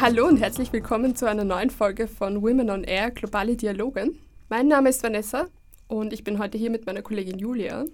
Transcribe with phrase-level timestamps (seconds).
[0.00, 4.12] Hallo und herzlich willkommen zu einer neuen Folge von Women on Air Globale Dialoge.
[4.48, 5.44] Mein Name ist Vanessa
[5.88, 7.84] und ich bin heute hier mit meiner Kollegin Julia.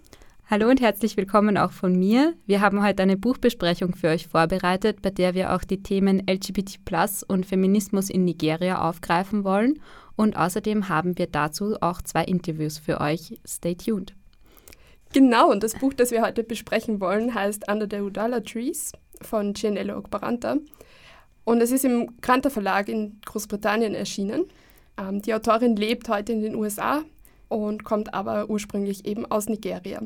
[0.49, 2.35] Hallo und herzlich willkommen auch von mir.
[2.47, 6.79] Wir haben heute eine Buchbesprechung für euch vorbereitet, bei der wir auch die Themen LGBT
[7.27, 9.81] und Feminismus in Nigeria aufgreifen wollen.
[10.15, 13.41] Und außerdem haben wir dazu auch zwei Interviews für euch.
[13.45, 14.15] Stay tuned.
[15.13, 19.55] Genau, und das Buch, das wir heute besprechen wollen, heißt Under the Udala Trees von
[19.55, 20.59] Gianello Ogbaranta.
[21.47, 24.47] Und es ist im Granta Verlag in Großbritannien erschienen.
[24.99, 27.05] Ähm, die Autorin lebt heute in den USA
[27.49, 30.03] und kommt aber ursprünglich eben aus Nigeria.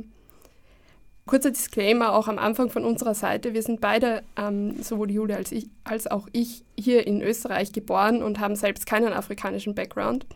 [1.24, 3.54] Kurzer Disclaimer auch am Anfang von unserer Seite.
[3.54, 8.22] Wir sind beide, ähm, sowohl Julia als, ich, als auch ich, hier in Österreich geboren
[8.22, 10.26] und haben selbst keinen afrikanischen Background.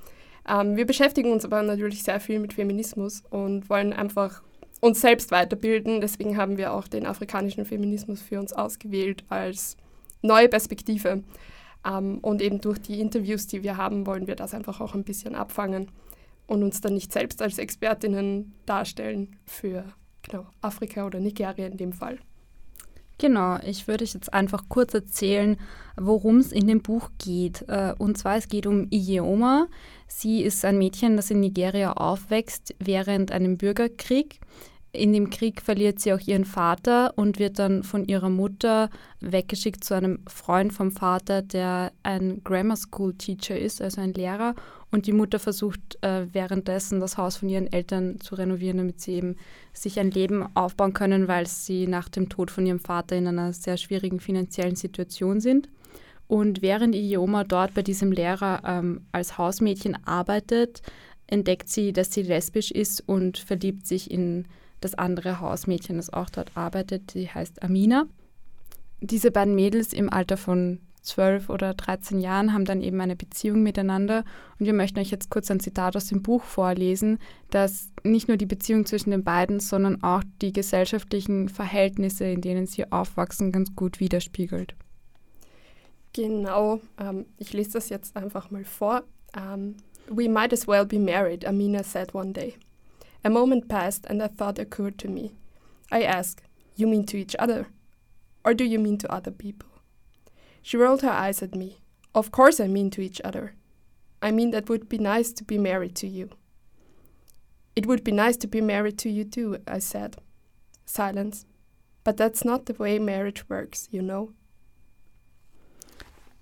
[0.49, 4.41] Ähm, wir beschäftigen uns aber natürlich sehr viel mit Feminismus und wollen einfach
[4.81, 6.01] uns selbst weiterbilden.
[6.01, 9.77] Deswegen haben wir auch den afrikanischen Feminismus für uns ausgewählt als
[10.25, 11.23] neue Perspektive.
[11.87, 15.05] Ähm, und eben durch die Interviews, die wir haben, wollen wir das einfach auch ein
[15.05, 15.91] bisschen abfangen
[16.47, 19.85] und uns dann nicht selbst als Expertinnen darstellen für
[20.23, 22.19] genau, Afrika oder Nigeria in dem Fall.
[23.19, 25.57] Genau, ich würde jetzt einfach kurz erzählen,
[25.97, 27.65] worum es in dem Buch geht.
[27.69, 29.69] Äh, und zwar es geht um Ijeoma.
[30.09, 34.41] Sie ist ein Mädchen, das in Nigeria aufwächst während einem Bürgerkrieg.
[34.95, 39.83] In dem Krieg verliert sie auch ihren Vater und wird dann von ihrer Mutter weggeschickt
[39.83, 44.55] zu einem Freund vom Vater, der ein Grammar School Teacher ist, also ein Lehrer.
[44.93, 49.15] Und die Mutter versucht äh, währenddessen das Haus von ihren Eltern zu renovieren, damit sie
[49.15, 49.37] eben
[49.73, 53.53] sich ein Leben aufbauen können, weil sie nach dem Tod von ihrem Vater in einer
[53.53, 55.69] sehr schwierigen finanziellen Situation sind.
[56.29, 60.83] Und während Ioma dort bei diesem Lehrer ähm, als Hausmädchen arbeitet,
[61.27, 64.47] entdeckt sie, dass sie lesbisch ist und verliebt sich in
[64.85, 68.07] das andere Hausmädchen, das auch dort arbeitet, die heißt Amina.
[69.01, 73.63] Diese beiden Mädels im Alter von 12 oder 13 Jahren haben dann eben eine Beziehung
[73.63, 74.25] miteinander.
[74.59, 77.19] Und wir möchten euch jetzt kurz ein Zitat aus dem Buch vorlesen,
[77.51, 82.67] das nicht nur die Beziehung zwischen den beiden, sondern auch die gesellschaftlichen Verhältnisse, in denen
[82.67, 84.75] sie aufwachsen, ganz gut widerspiegelt.
[86.15, 89.03] Genau, ähm, ich lese das jetzt einfach mal vor.
[89.37, 89.77] Um, ähm,
[90.09, 92.57] We might as well be married, Amina said one day.
[93.25, 95.35] A moment passed and a thought occurred to me.
[95.91, 96.43] I asked,
[96.77, 97.69] You mean to each other?
[98.45, 99.71] Or do you mean to other people?
[100.61, 101.79] She rolled her eyes at me.
[102.15, 103.55] Of course I mean to each other.
[104.21, 106.31] I mean that would be nice to be married to you.
[107.75, 110.17] It would be nice to be married to you too, I said.
[110.85, 111.47] Silence.
[112.05, 114.33] But that's not the way marriage works, you know.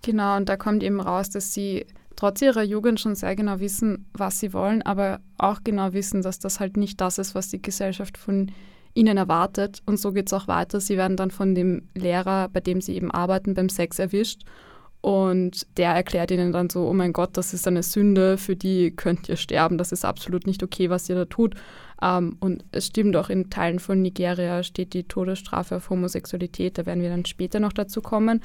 [0.02, 4.06] Genau, und da kommt eben raus, dass sie trotz ihrer Jugend schon sehr genau wissen,
[4.12, 7.62] was sie wollen, aber auch genau wissen, dass das halt nicht das ist, was die
[7.62, 8.50] Gesellschaft von
[8.94, 9.82] ihnen erwartet.
[9.86, 10.80] Und so geht es auch weiter.
[10.80, 14.42] Sie werden dann von dem Lehrer, bei dem sie eben arbeiten, beim Sex erwischt.
[15.02, 18.92] Und der erklärt ihnen dann so, oh mein Gott, das ist eine Sünde, für die
[18.94, 21.56] könnt ihr sterben, das ist absolut nicht okay, was ihr da tut.
[22.00, 26.86] Ähm, und es stimmt auch, in Teilen von Nigeria steht die Todesstrafe auf Homosexualität, da
[26.86, 28.42] werden wir dann später noch dazu kommen.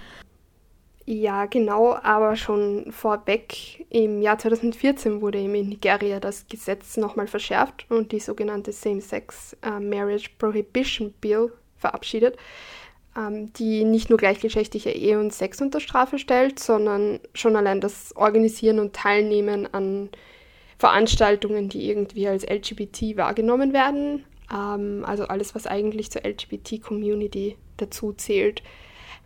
[1.09, 7.85] Ja, genau, aber schon vorweg, im Jahr 2014 wurde in Nigeria das Gesetz nochmal verschärft
[7.90, 12.35] und die sogenannte Same-Sex uh, Marriage Prohibition Bill verabschiedet,
[13.16, 18.13] ähm, die nicht nur gleichgeschlechtliche Ehe und Sex unter Strafe stellt, sondern schon allein das
[18.17, 20.09] Organisieren und Teilnehmen an
[20.78, 28.11] Veranstaltungen, die irgendwie als LGBT wahrgenommen werden, ähm, also alles, was eigentlich zur LGBT-Community dazu
[28.11, 28.61] zählt.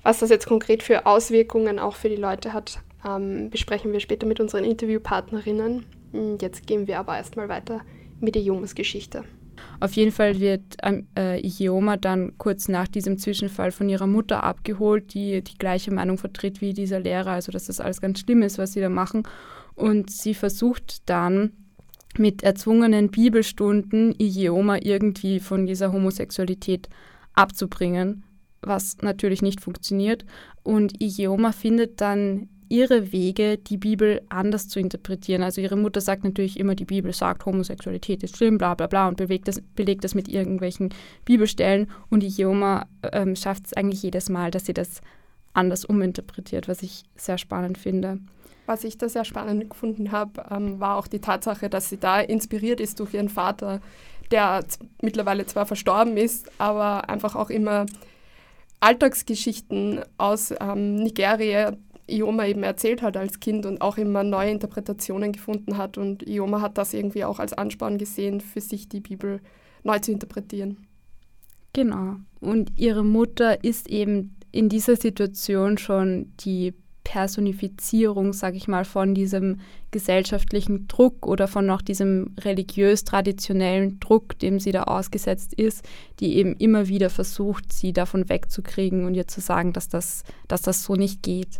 [0.03, 4.25] Was das jetzt konkret für Auswirkungen auch für die Leute hat, ähm, besprechen wir später
[4.25, 5.85] mit unseren Interviewpartnerinnen.
[6.11, 7.81] Hm, jetzt gehen wir aber erstmal weiter
[8.19, 9.23] mit Iomas Geschichte.
[9.79, 14.43] Auf jeden Fall wird ähm, äh, Ioma dann kurz nach diesem Zwischenfall von ihrer Mutter
[14.43, 18.41] abgeholt, die die gleiche Meinung vertritt wie dieser Lehrer, also dass das alles ganz schlimm
[18.41, 19.23] ist, was sie da machen.
[19.75, 21.51] Und sie versucht dann
[22.17, 26.89] mit erzwungenen Bibelstunden Ioma irgendwie von dieser Homosexualität
[27.33, 28.23] abzubringen
[28.61, 30.25] was natürlich nicht funktioniert.
[30.63, 35.43] Und Ijeoma findet dann ihre Wege, die Bibel anders zu interpretieren.
[35.43, 39.09] Also ihre Mutter sagt natürlich immer, die Bibel sagt, Homosexualität ist schlimm, bla bla bla
[39.09, 40.93] und bewegt das, belegt das mit irgendwelchen
[41.25, 41.91] Bibelstellen.
[42.09, 45.01] Und Ijeoma ähm, schafft es eigentlich jedes Mal, dass sie das
[45.53, 48.19] anders uminterpretiert, was ich sehr spannend finde.
[48.67, 52.21] Was ich da sehr spannend gefunden habe, ähm, war auch die Tatsache, dass sie da
[52.21, 53.81] inspiriert ist durch ihren Vater,
[54.31, 54.63] der
[55.01, 57.85] mittlerweile zwar verstorben ist, aber einfach auch immer
[58.81, 65.31] Alltagsgeschichten aus ähm, Nigeria Ioma eben erzählt hat als Kind und auch immer neue Interpretationen
[65.31, 65.97] gefunden hat.
[65.97, 69.39] Und Ioma hat das irgendwie auch als Ansporn gesehen, für sich die Bibel
[69.83, 70.85] neu zu interpretieren.
[71.73, 72.17] Genau.
[72.41, 79.13] Und ihre Mutter ist eben in dieser Situation schon die Personifizierung, sage ich mal, von
[79.13, 79.59] diesem
[79.91, 85.83] gesellschaftlichen Druck oder von auch diesem religiös-traditionellen Druck, dem sie da ausgesetzt ist,
[86.19, 90.61] die eben immer wieder versucht, sie davon wegzukriegen und ihr zu sagen, dass das, dass
[90.61, 91.59] das so nicht geht.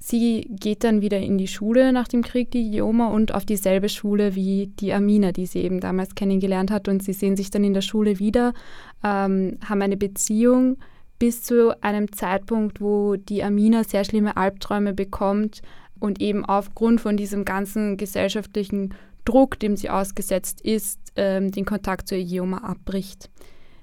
[0.00, 3.88] Sie geht dann wieder in die Schule nach dem Krieg, die Ioma, und auf dieselbe
[3.88, 6.86] Schule wie die Amina, die sie eben damals kennengelernt hat.
[6.86, 8.54] Und sie sehen sich dann in der Schule wieder,
[9.02, 10.76] ähm, haben eine Beziehung
[11.18, 15.62] bis zu einem Zeitpunkt, wo die Amina sehr schlimme Albträume bekommt
[15.98, 18.94] und eben aufgrund von diesem ganzen gesellschaftlichen
[19.24, 23.30] Druck, dem sie ausgesetzt ist, ähm, den Kontakt zur Ioma abbricht.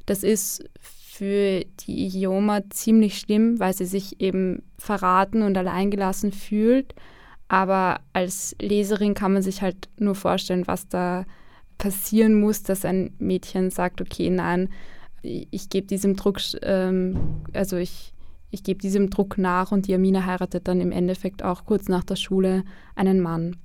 [0.05, 6.93] Das ist für die Ioma ziemlich schlimm, weil sie sich eben verraten und alleingelassen fühlt.
[7.47, 11.25] Aber als Leserin kann man sich halt nur vorstellen, was da
[11.77, 14.69] passieren muss, dass ein Mädchen sagt, okay, nein,
[15.25, 18.13] ich gebe diesem Druck, ähm, also ich,
[18.51, 22.03] ich gebe diesem Druck nach und die Amina heiratet dann im Endeffekt auch kurz nach
[22.03, 22.63] der Schule
[22.95, 23.57] einen Mann.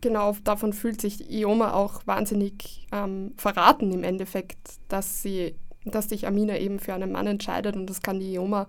[0.00, 4.58] Genau, davon fühlt sich Ioma auch wahnsinnig ähm, verraten im Endeffekt,
[4.88, 5.54] dass sie,
[5.84, 8.66] dass sich Amina eben für einen Mann entscheidet und das kann die Ioma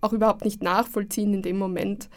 [0.00, 2.08] auch überhaupt nicht nachvollziehen in dem Moment.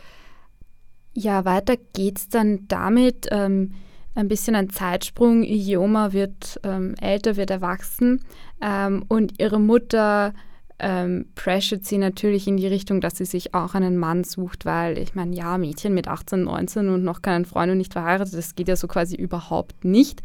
[1.13, 3.27] Ja, weiter geht's dann damit.
[3.31, 3.73] Ähm,
[4.19, 5.43] ein bisschen ein Zeitsprung.
[5.43, 8.21] Ioma wird ähm, älter, wird erwachsen
[8.61, 10.33] ähm, und ihre Mutter
[10.79, 14.97] ähm, pressured sie natürlich in die Richtung, dass sie sich auch einen Mann sucht, weil
[14.97, 18.55] ich meine, ja, Mädchen mit 18, 19 und noch keinen Freund und nicht verheiratet, das
[18.55, 20.21] geht ja so quasi überhaupt nicht.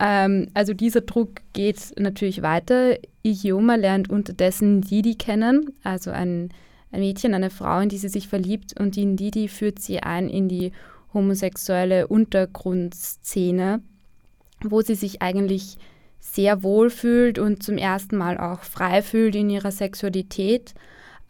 [0.00, 2.96] Ähm, also dieser Druck geht natürlich weiter.
[3.22, 6.50] Ioma lernt unterdessen Didi kennen, also ein,
[6.90, 10.30] ein Mädchen, eine Frau, in die sie sich verliebt und die Didi führt sie ein
[10.30, 10.72] in die
[11.12, 13.82] homosexuelle Untergrundszene,
[14.62, 15.76] wo sie sich eigentlich
[16.20, 20.74] sehr wohl fühlt und zum ersten Mal auch frei fühlt in ihrer Sexualität.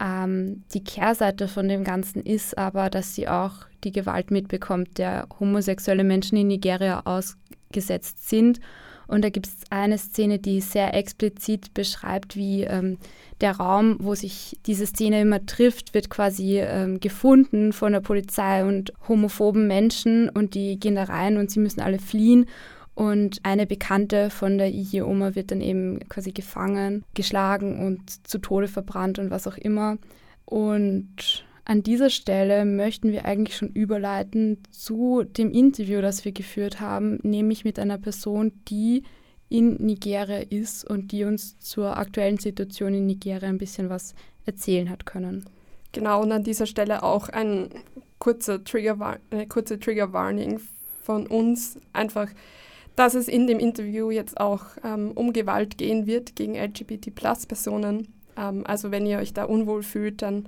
[0.00, 5.28] Ähm, die Kehrseite von dem Ganzen ist aber, dass sie auch die Gewalt mitbekommt, der
[5.38, 8.60] homosexuelle Menschen in Nigeria ausgesetzt sind.
[9.08, 12.98] Und da gibt es eine Szene, die sehr explizit beschreibt, wie ähm,
[13.40, 18.64] der Raum, wo sich diese Szene immer trifft, wird quasi ähm, gefunden von der Polizei
[18.64, 22.46] und homophoben Menschen und die gehen da rein und sie müssen alle fliehen.
[22.94, 28.38] Und eine Bekannte von der IG Oma wird dann eben quasi gefangen, geschlagen und zu
[28.38, 29.96] Tode verbrannt und was auch immer.
[30.44, 36.80] Und an dieser Stelle möchten wir eigentlich schon überleiten zu dem Interview, das wir geführt
[36.80, 39.02] haben, nämlich mit einer Person, die
[39.50, 44.14] in Nigeria ist und die uns zur aktuellen Situation in Nigeria ein bisschen was
[44.46, 45.44] erzählen hat können.
[45.92, 47.68] Genau, und an dieser Stelle auch ein
[48.18, 50.60] kurzer Trigger, eine kurze Trigger-Warning
[51.02, 52.30] von uns, einfach
[52.96, 58.08] dass es in dem Interview jetzt auch ähm, um Gewalt gehen wird gegen LGBT-Plus-Personen.
[58.36, 60.46] Ähm, also wenn ihr euch da unwohl fühlt, dann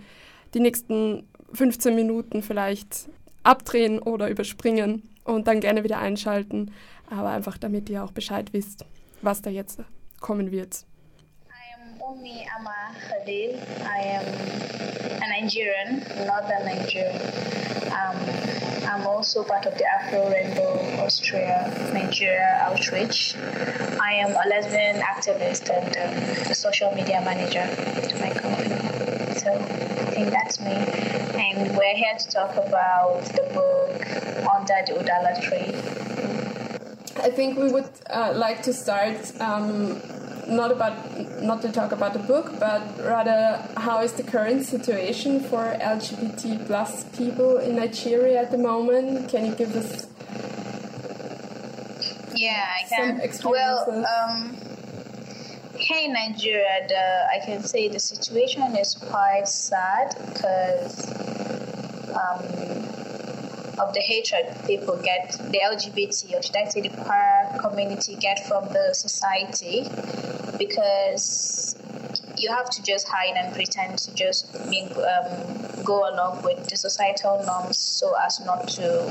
[0.54, 3.09] die nächsten 15 Minuten vielleicht
[3.42, 6.73] abdrehen oder überspringen und dann gerne wieder einschalten.
[7.09, 8.85] Aber einfach damit ihr auch Bescheid wisst,
[9.23, 9.80] was da jetzt
[10.21, 10.85] kommen wird.
[12.11, 13.54] Umi Ama Khalil.
[13.85, 14.26] I am
[15.23, 17.14] a Nigerian, northern Nigerian.
[17.87, 18.16] Um,
[18.88, 23.37] I'm also part of the Afro Rainbow Austria Nigeria outreach.
[24.00, 27.64] I am a lesbian activist and um, a social media manager
[28.09, 29.10] to my company.
[29.40, 30.73] So I think that's me.
[31.40, 33.97] And we're here to talk about the book
[34.54, 35.73] Under the Udala Tree.
[37.25, 39.99] I think we would uh, like to start um,
[40.47, 40.94] not about
[41.40, 46.66] not to talk about the book, but rather how is the current situation for LGBT
[46.66, 49.30] plus people in Nigeria at the moment?
[49.30, 50.06] Can you give us?
[52.35, 53.23] Yeah, I can.
[53.42, 54.69] Well, um,
[55.88, 61.08] in Nigeria, the, I can say the situation is quite sad because.
[62.10, 62.80] Um,
[63.80, 68.46] of the hatred people get, the LGBT, or should I say the queer community get
[68.46, 69.88] from the society,
[70.58, 71.76] because
[72.37, 77.42] you have to just hide and pretend to just um, go along with the societal
[77.46, 79.10] norms so as not to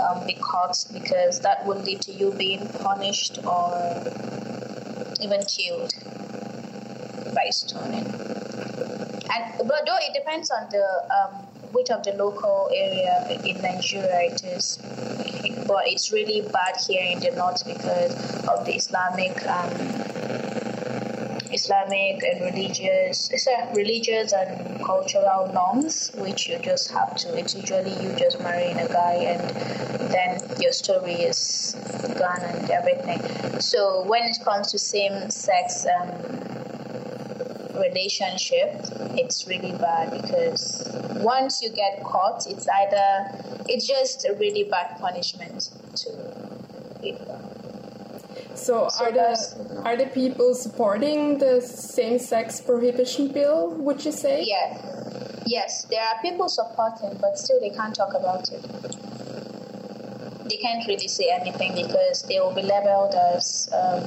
[0.00, 4.02] um, be caught, because that would lead to you being punished or
[5.20, 5.92] even killed
[7.34, 8.06] by stoning.
[9.34, 14.32] and but though it depends on the um, which of the local area in Nigeria
[14.32, 14.78] it is,
[15.66, 18.14] but it's really bad here in the north because
[18.46, 19.36] of the Islamic.
[19.46, 20.15] Um,
[21.52, 23.30] Islamic and religious,
[23.74, 27.36] religious and cultural norms, which you just have to.
[27.36, 31.76] It's usually you just marrying a guy and then your story is
[32.18, 33.20] gone and everything.
[33.60, 36.10] So when it comes to same-sex um,
[37.78, 38.80] relationship,
[39.14, 43.26] it's really bad because once you get caught, it's either
[43.68, 46.10] it's just a really bad punishment to
[47.00, 47.55] people.
[48.56, 53.70] So, so are the are the people supporting the same-sex prohibition bill?
[53.70, 54.44] Would you say?
[54.44, 58.62] Yes, yes, there are people supporting, but still they can't talk about it.
[60.48, 64.02] They can't really say anything because they will be labeled as um,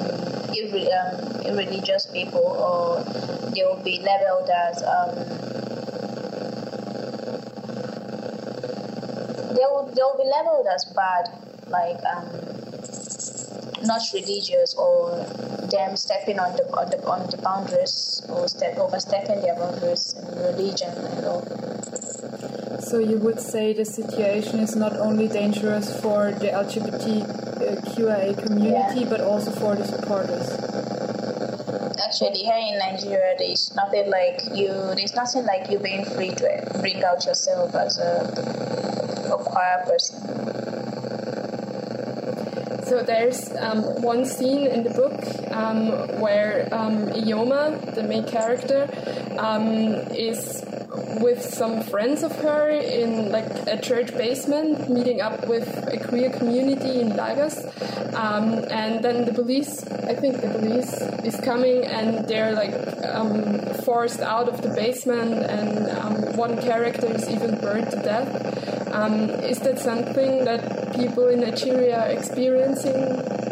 [0.56, 3.03] irre- um, irreligious people, or
[3.51, 5.15] they will be labeled as um,
[9.56, 11.29] they will they will be labeled as bad,
[11.68, 12.25] like um,
[13.89, 15.25] not religious or
[15.74, 20.25] them stepping on the on the, on the boundaries or step overstepping their boundaries in
[20.50, 21.41] religion and all.
[22.89, 29.10] So you would say the situation is not only dangerous for the LGBTQIA community, yeah.
[29.10, 30.48] but also for the supporters.
[32.05, 34.72] Actually, here in Nigeria, there's nothing like you.
[34.98, 36.48] There's nothing like you being free to
[36.79, 38.13] bring out yourself as a,
[39.34, 40.38] a choir person.
[42.89, 45.13] So there's um, one scene in the book
[45.51, 48.89] um, where um, Ioma, the main character,
[49.38, 49.75] um,
[50.10, 50.65] is
[51.22, 56.31] with some friends of her in like a church basement, meeting up with a queer
[56.31, 57.63] community in Lagos,
[58.15, 62.74] um, and then the police, I think the police is coming, and they're like
[63.05, 68.29] um, forced out of the basement, and one character is even burned to death.
[69.43, 73.03] is that something that people in Nigeria are experiencing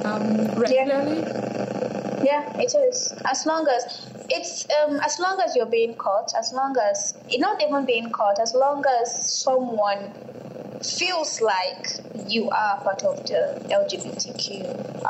[0.05, 1.21] um, regularly?
[1.21, 2.23] Yeah.
[2.23, 2.57] yeah.
[2.59, 3.13] it is.
[3.25, 7.61] As long as it's um, as long as you're being caught, as long as not
[7.61, 10.11] even being caught, as long as someone
[10.83, 15.03] feels like you are part of the LGBTQI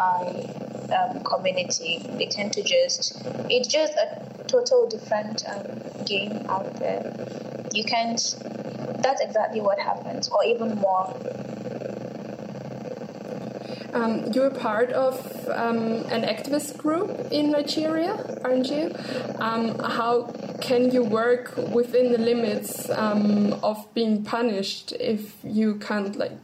[0.93, 7.13] um, community, they tend to just it's just a total different um, game out there.
[7.73, 8.21] You can't.
[8.99, 11.13] That's exactly what happens, or even more
[13.97, 15.15] um, you're part of
[15.49, 18.13] um, an activist group in Nigeria,
[18.43, 18.93] aren't you?
[19.39, 26.15] Um, how can you work within the limits um, of being punished if you can't
[26.15, 26.37] like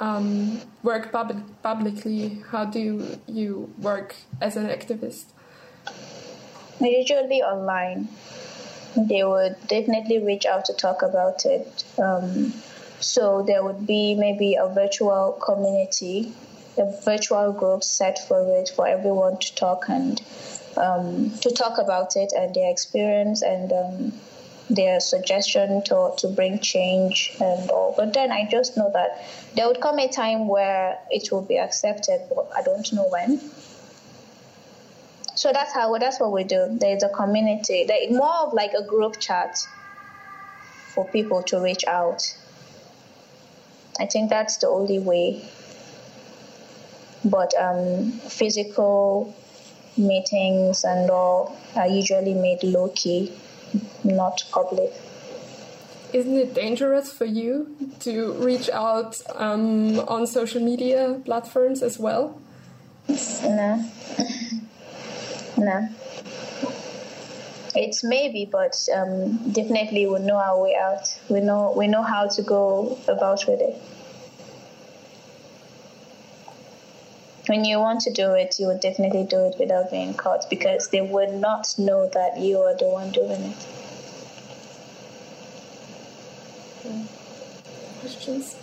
[0.00, 2.42] um, work pub publicly?
[2.50, 5.26] How do you work as an activist?
[6.80, 8.08] Usually online.
[8.96, 11.84] They would definitely reach out to talk about it.
[11.98, 12.52] Um,
[12.98, 16.32] so there would be maybe a virtual community
[16.78, 20.20] a virtual group set for it for everyone to talk and
[20.76, 24.12] um, to talk about it and their experience and um,
[24.68, 27.94] their suggestion to, to bring change and all.
[27.96, 31.58] But then I just know that there would come a time where it will be
[31.58, 33.40] accepted, but I don't know when.
[35.34, 36.66] So that's how that's what we do.
[36.80, 39.66] There's a community, there, more of like a group chat
[40.88, 42.22] for people to reach out.
[44.00, 45.48] I think that's the only way
[47.24, 49.34] but um, physical
[49.96, 53.32] meetings and all are usually made low key,
[54.04, 54.92] not public.
[56.12, 62.40] Isn't it dangerous for you to reach out um, on social media platforms as well?
[63.42, 63.90] No.
[65.58, 65.88] no.
[67.74, 71.18] It's maybe, but um, definitely we know our way out.
[71.28, 73.76] We know we know how to go about with it.
[77.48, 80.88] When you want to do it, you would definitely do it without being caught because
[80.88, 83.66] they would not know that you are the one doing it.
[88.00, 88.56] Questions?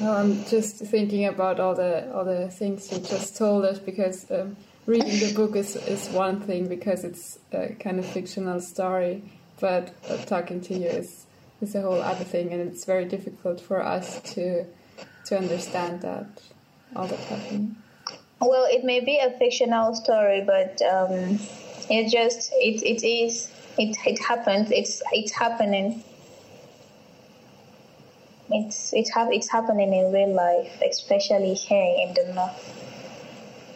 [0.00, 4.30] No, I'm just thinking about all the all the things you just told us because
[4.30, 9.22] um, reading the book is, is one thing because it's a kind of fictional story,
[9.60, 11.26] but uh, talking to you is
[11.60, 14.64] is a whole other thing, and it's very difficult for us to
[15.26, 16.26] to understand that
[16.96, 17.76] all that happening.
[18.40, 21.38] Well, it may be a fictional story, but um,
[21.90, 24.70] it just it it is it it happens.
[24.70, 26.02] It's it's happening.
[28.50, 32.74] It's it have it's happening in real life, especially here in the north.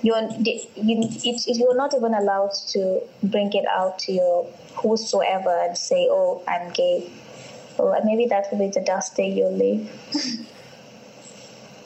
[0.03, 4.45] you're you, it, you're not even allowed to bring it out to your
[4.77, 7.11] whosoever and say, "Oh, I'm gay."
[7.79, 9.91] Well, maybe that will be the last day you'll live.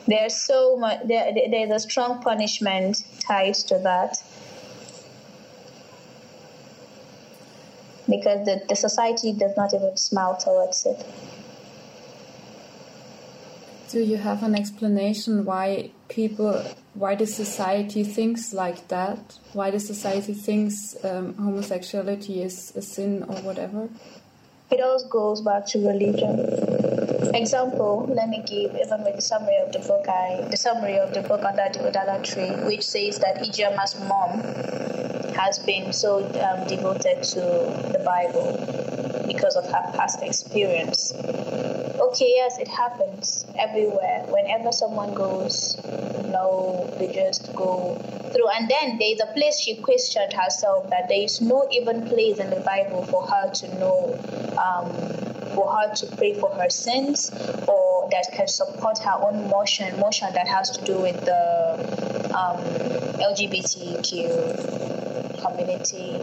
[0.06, 1.00] there's so much.
[1.06, 4.22] There, there's a strong punishment tied to that.
[8.08, 11.04] Because the, the society does not even smile towards it.
[13.88, 16.62] Do you have an explanation why people,
[16.94, 19.38] why the society thinks like that?
[19.52, 23.88] Why the society thinks um, homosexuality is a sin or whatever?
[24.70, 26.40] It all goes back to religion.
[27.34, 31.14] Example, let me give even with the summary of the book, I the summary of
[31.14, 34.40] the book under the Odala tree, which says that Ijeoma's mom
[35.34, 37.40] has been so um, devoted to
[37.92, 41.12] the Bible because of her past experience.
[42.06, 44.24] Okay, yes, it happens everywhere.
[44.28, 45.76] Whenever someone goes,
[46.36, 47.96] know, they just go
[48.32, 48.48] through.
[48.48, 52.50] And then there's a place she questioned herself that there is no even place in
[52.50, 54.18] the Bible for her to know,
[54.66, 54.88] um,
[55.54, 57.30] for her to pray for her sins
[57.66, 61.42] or that can support her own motion, motion that has to do with the
[62.36, 62.58] um,
[63.20, 64.95] LGBTQ
[65.40, 66.18] community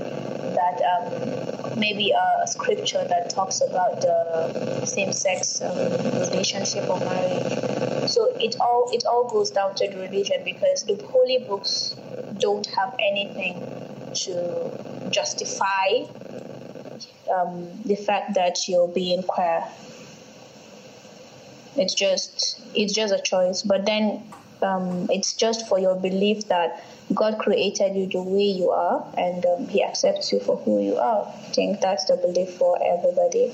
[0.55, 5.77] that um, maybe a, scripture that talks about the same-sex um,
[6.19, 8.09] relationship or marriage.
[8.09, 11.95] So it all it all goes down to the religion because the holy books
[12.37, 13.55] don't have anything
[14.25, 16.03] to justify
[17.33, 19.63] um, the fact that you're being queer.
[21.75, 24.23] It's just it's just a choice, but then
[24.61, 26.83] um, it's just for your belief that
[27.13, 30.97] God created you the way you are and um, He accepts you for who you
[30.97, 31.25] are.
[31.27, 33.51] I think that's the belief for everybody.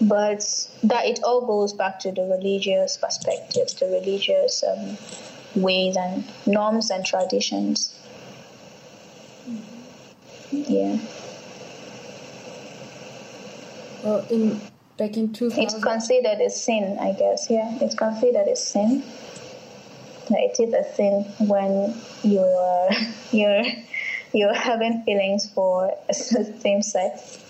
[0.00, 4.96] But that it all goes back to the religious perspectives, the religious um,
[5.56, 7.94] ways and norms and traditions.
[10.52, 10.98] Yeah.
[14.04, 14.60] Well, in
[14.96, 17.50] back in 2000, it's considered a sin, I guess.
[17.50, 19.02] Yeah, it's considered a sin
[20.30, 22.90] it is a sin when you're
[23.32, 23.64] you're
[24.32, 26.14] you're having feelings for the
[26.60, 27.40] same sex.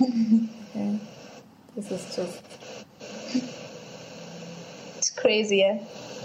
[0.00, 0.98] okay.
[1.76, 2.42] This is just
[4.98, 5.78] it's crazy, yeah?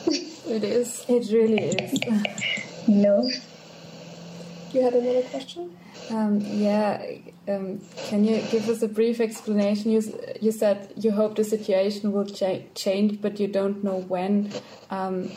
[0.08, 1.06] it is.
[1.08, 1.99] It really is.
[2.88, 3.30] no.
[4.73, 5.77] You had another question?
[6.10, 7.04] Um, yeah,
[7.48, 9.91] um, can you give us a brief explanation?
[9.91, 10.02] You,
[10.41, 14.52] you said you hope the situation will cha change, but you don't know when.
[14.89, 15.30] Um,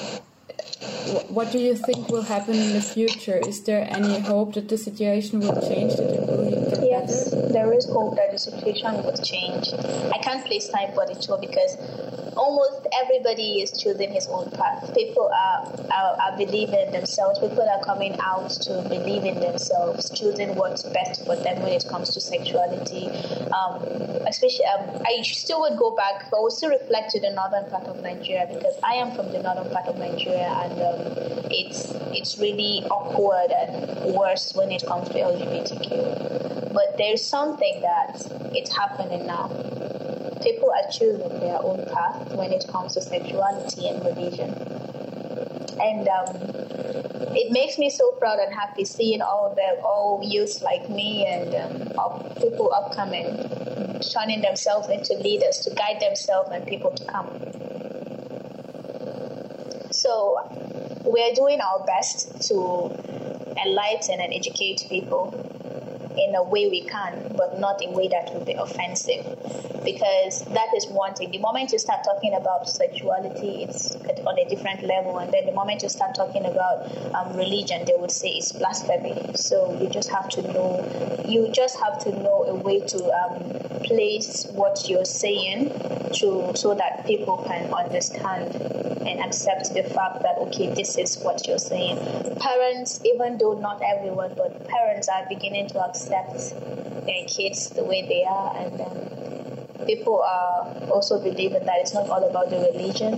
[1.29, 3.37] what do you think will happen in the future?
[3.37, 8.33] Is there any hope that the situation will change, that yes, there is hope that
[8.33, 9.73] the situation will change.
[10.13, 11.77] I can't place time for it because
[12.37, 14.93] almost everybody is choosing his own path.
[14.95, 17.39] People are, are, are believing in themselves.
[17.39, 21.85] People are coming out to believe in themselves, choosing what's best for them when it
[21.89, 23.09] comes to sexuality.
[23.53, 23.83] Um,
[24.27, 27.85] especially, um, I still would go back, but would still reflect to the northern part
[27.85, 32.39] of Nigeria because I am from the northern part of Nigeria and um, it's it's
[32.39, 36.60] really awkward and worse when it comes to LGBTQ.
[36.73, 39.49] But there's something that it's happening now.
[40.43, 44.51] People are choosing their own path when it comes to sexuality and religion.
[45.81, 46.37] And um,
[47.35, 51.55] it makes me so proud and happy seeing all the all youth like me and
[51.55, 57.29] um, up, people upcoming turning themselves into leaders to guide themselves and people to come.
[59.91, 60.39] So
[61.05, 62.91] we're doing our best to
[63.65, 65.50] enlighten and educate people
[66.31, 69.27] in a way we can, but not in a way that will be offensive.
[69.85, 71.31] Because that is one thing.
[71.33, 75.19] The moment you start talking about sexuality, it's on a different level.
[75.19, 79.35] And then the moment you start talking about um, religion, they would say it's blasphemy.
[79.35, 83.81] So you just have to know, you just have to know a way to um,
[83.85, 85.71] place what you're saying
[86.13, 88.55] to, so that people can understand
[89.07, 91.97] and accept the fact that, okay, this is what you're saying.
[92.39, 96.55] Parents, even though not everyone, but parents are beginning to accept
[97.07, 98.55] their kids the way they are.
[98.57, 103.15] And um, people are also believing that it's not all about the religion,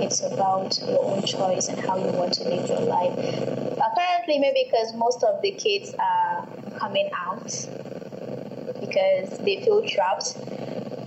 [0.00, 3.16] it's about your own choice and how you want to live your life.
[3.92, 7.52] Apparently, maybe because most of the kids are coming out
[8.96, 10.36] because they feel trapped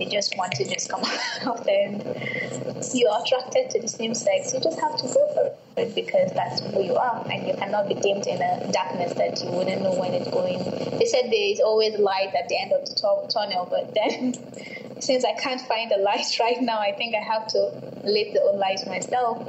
[0.00, 1.04] they just want to just come
[1.42, 2.02] out and
[2.94, 6.60] you're attracted to the same sex, you just have to go for it because that's
[6.60, 9.94] who you are and you cannot be dimmed in a darkness that you wouldn't know
[9.94, 10.58] when it's going.
[10.98, 12.94] They said there is always light at the end of the
[13.30, 14.32] tunnel, but then
[15.02, 17.58] since I can't find the light right now, I think I have to
[18.02, 19.46] lit the own light myself.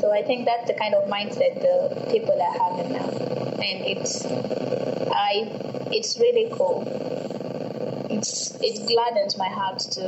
[0.00, 3.08] So I think that's the kind of mindset the people are having now,
[3.62, 5.48] and it's I
[5.92, 6.82] it's really cool.
[8.60, 10.00] It gladdens my heart to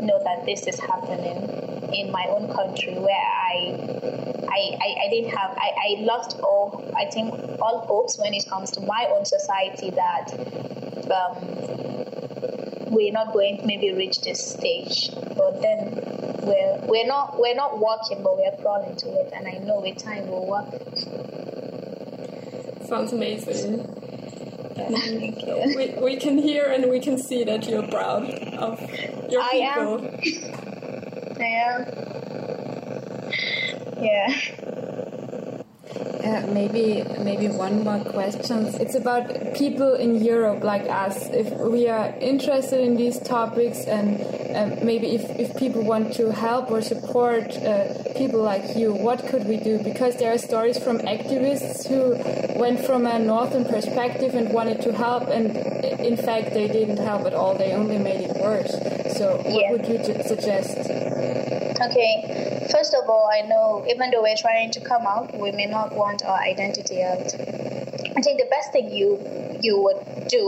[0.00, 3.74] know that this is happening in my own country where I
[4.48, 8.46] I, I, I didn't have I, I lost all I think all hopes when it
[8.48, 10.32] comes to my own society that
[11.10, 11.68] um,
[12.90, 15.10] we're not going to maybe reach this stage.
[15.36, 16.02] But then
[16.42, 19.32] we're we're not we're not walking but we're crawling to it.
[19.34, 20.68] And I know with time we'll walk
[22.88, 23.97] Sounds amazing.
[24.78, 25.74] Thank you.
[25.76, 28.24] We, we can hear and we can see that you're proud
[28.58, 28.80] of
[29.30, 29.98] your I people.
[30.06, 31.40] am.
[31.40, 31.80] I am.
[34.00, 34.28] Yeah.
[36.24, 38.66] Uh, maybe maybe one more question.
[38.80, 41.28] It's about people in Europe like us.
[41.30, 44.20] If we are interested in these topics and
[44.58, 49.24] uh, maybe if, if people want to help or support uh, people like you, what
[49.28, 49.78] could we do?
[49.90, 52.00] Because there are stories from activists who
[52.58, 55.56] went from a northern perspective and wanted to help, and
[56.10, 57.54] in fact they didn't help at all.
[57.54, 58.72] They only made it worse.
[59.16, 59.72] So what Yeah.
[59.72, 59.98] would you
[60.32, 60.76] suggest?
[61.86, 62.12] Okay.
[62.70, 65.94] First of all, I know even though we're trying to come out, we may not
[65.94, 67.28] want our identity out.
[68.16, 69.08] I think the best thing you
[69.60, 70.42] you would do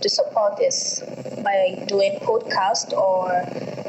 [0.00, 1.02] to support this
[1.42, 3.44] by doing podcast or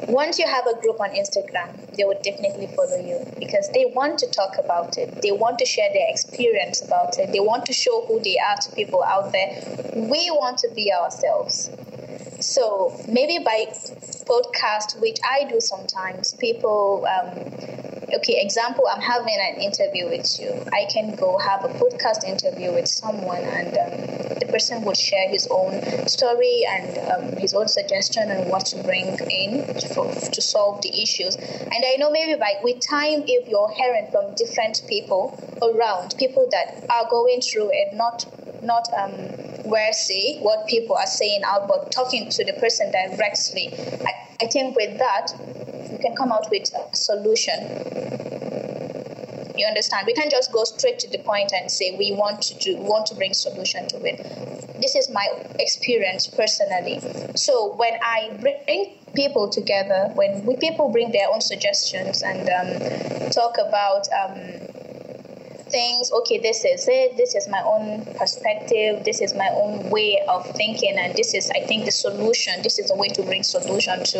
[0.07, 4.19] once you have a group on Instagram, they would definitely follow you because they want
[4.19, 5.21] to talk about it.
[5.21, 7.31] They want to share their experience about it.
[7.31, 9.49] They want to show who they are to people out there.
[9.95, 11.69] We want to be ourselves.
[12.41, 13.67] So maybe by
[14.25, 17.29] podcast, which I do sometimes, people, um,
[18.15, 20.51] okay, example, I'm having an interview with you.
[20.73, 24.10] I can go have a podcast interview with someone, and um,
[24.51, 29.17] person would share his own story and um, his own suggestion on what to bring
[29.29, 31.35] in for, to solve the issues.
[31.35, 36.47] And I know maybe by with time, if you're hearing from different people around, people
[36.51, 38.25] that are going through it, not
[38.63, 39.11] not um,
[39.69, 43.73] where say what people are saying out, but talking to the person directly.
[44.05, 45.33] I, I think with that,
[45.91, 48.20] you can come out with a solution.
[49.61, 50.07] You understand?
[50.07, 53.05] We can't just go straight to the point and say we want to do, want
[53.07, 54.17] to bring solution to it.
[54.81, 55.27] This is my
[55.59, 56.99] experience personally.
[57.35, 63.29] So when I bring people together, when we, people bring their own suggestions and um,
[63.29, 64.70] talk about um,
[65.71, 70.21] things okay this is it this is my own perspective this is my own way
[70.27, 73.43] of thinking and this is i think the solution this is a way to bring
[73.43, 74.19] solution to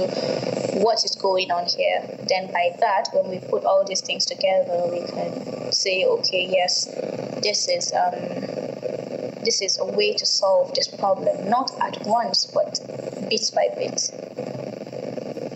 [0.82, 4.88] what is going on here then by that when we put all these things together
[4.92, 6.86] we can say okay yes
[7.42, 8.16] this is um
[9.44, 12.80] this is a way to solve this problem not at once but
[13.30, 14.10] bit by bit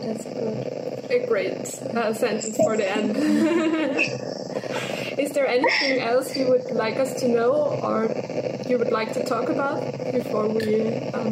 [0.06, 0.76] That's good.
[1.10, 1.52] A great
[1.96, 4.32] uh, sentence for the end.
[5.18, 8.12] Is there anything else you would like us to know or
[8.68, 11.32] you would like to talk about before we um,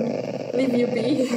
[0.53, 1.29] leave you be?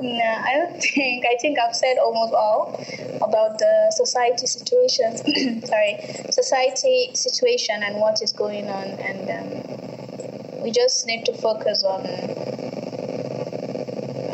[0.00, 1.24] No, I don't think.
[1.26, 2.80] I think I've said almost all
[3.20, 5.16] about the society situation.
[5.66, 5.98] sorry,
[6.30, 12.02] society situation and what is going on, and um, we just need to focus on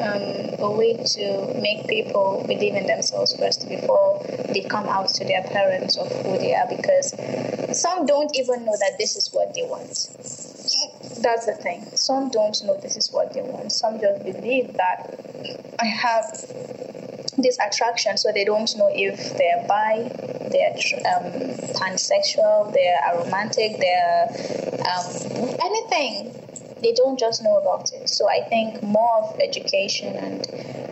[0.05, 5.25] um, a way to make people believe in themselves first before they come out to
[5.25, 7.15] their parents of who they are, because
[7.73, 9.89] some don't even know that this is what they want.
[11.23, 11.87] That's the thing.
[11.95, 13.73] Some don't know this is what they want.
[13.73, 15.19] Some just believe that
[15.81, 16.25] I have
[17.39, 20.09] this attraction, so they don't know if they're bi,
[20.51, 20.77] they're
[21.17, 21.33] um,
[21.75, 24.29] pansexual, they're aromantic, they're
[24.87, 26.44] um, anything.
[26.85, 28.11] They don't just know about it.
[28.11, 30.47] So I think more of education, and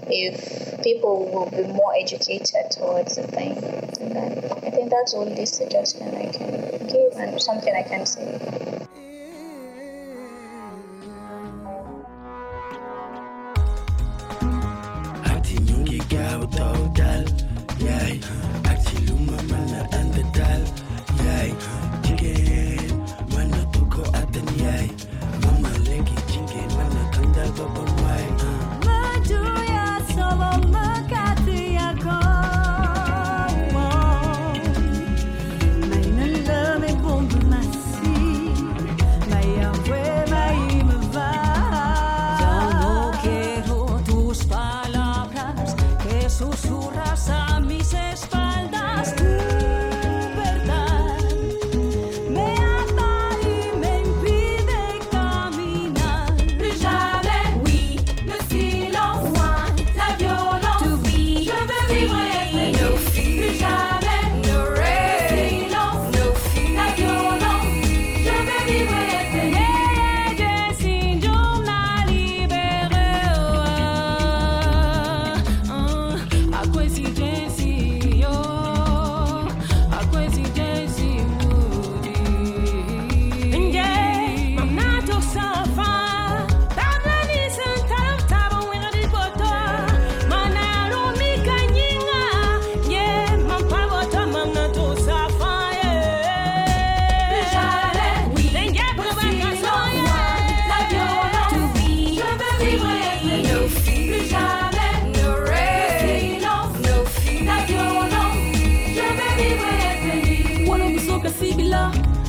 [0.09, 3.61] if people will be more educated towards the thing,
[4.01, 8.62] then I think that's the only suggestion I can give and something I can say.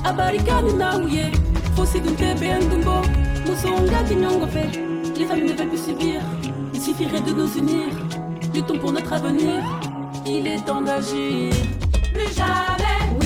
[0.04, 1.32] Abarikani nauye
[1.76, 2.96] fosi duntebe ndumbo
[3.46, 4.66] musongaki nyongo fe.
[5.18, 6.22] Les femmes ne veulent plus subir.
[6.74, 7.90] Il suffirait de nous unir.
[8.54, 9.62] Luttons pour notre avenir.
[10.26, 11.54] Il est temps d'agir.
[12.14, 13.23] Plus jamais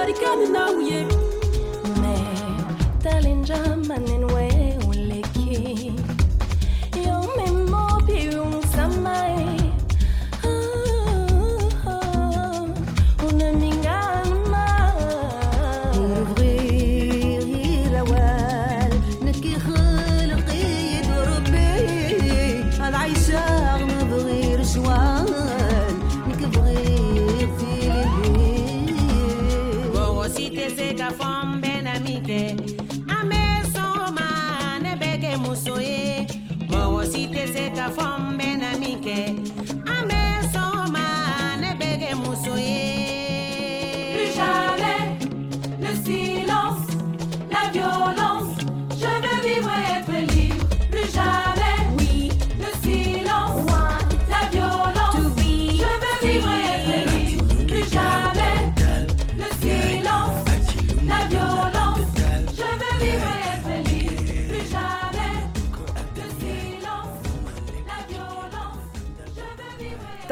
[0.00, 1.19] nobody coming now, yeah.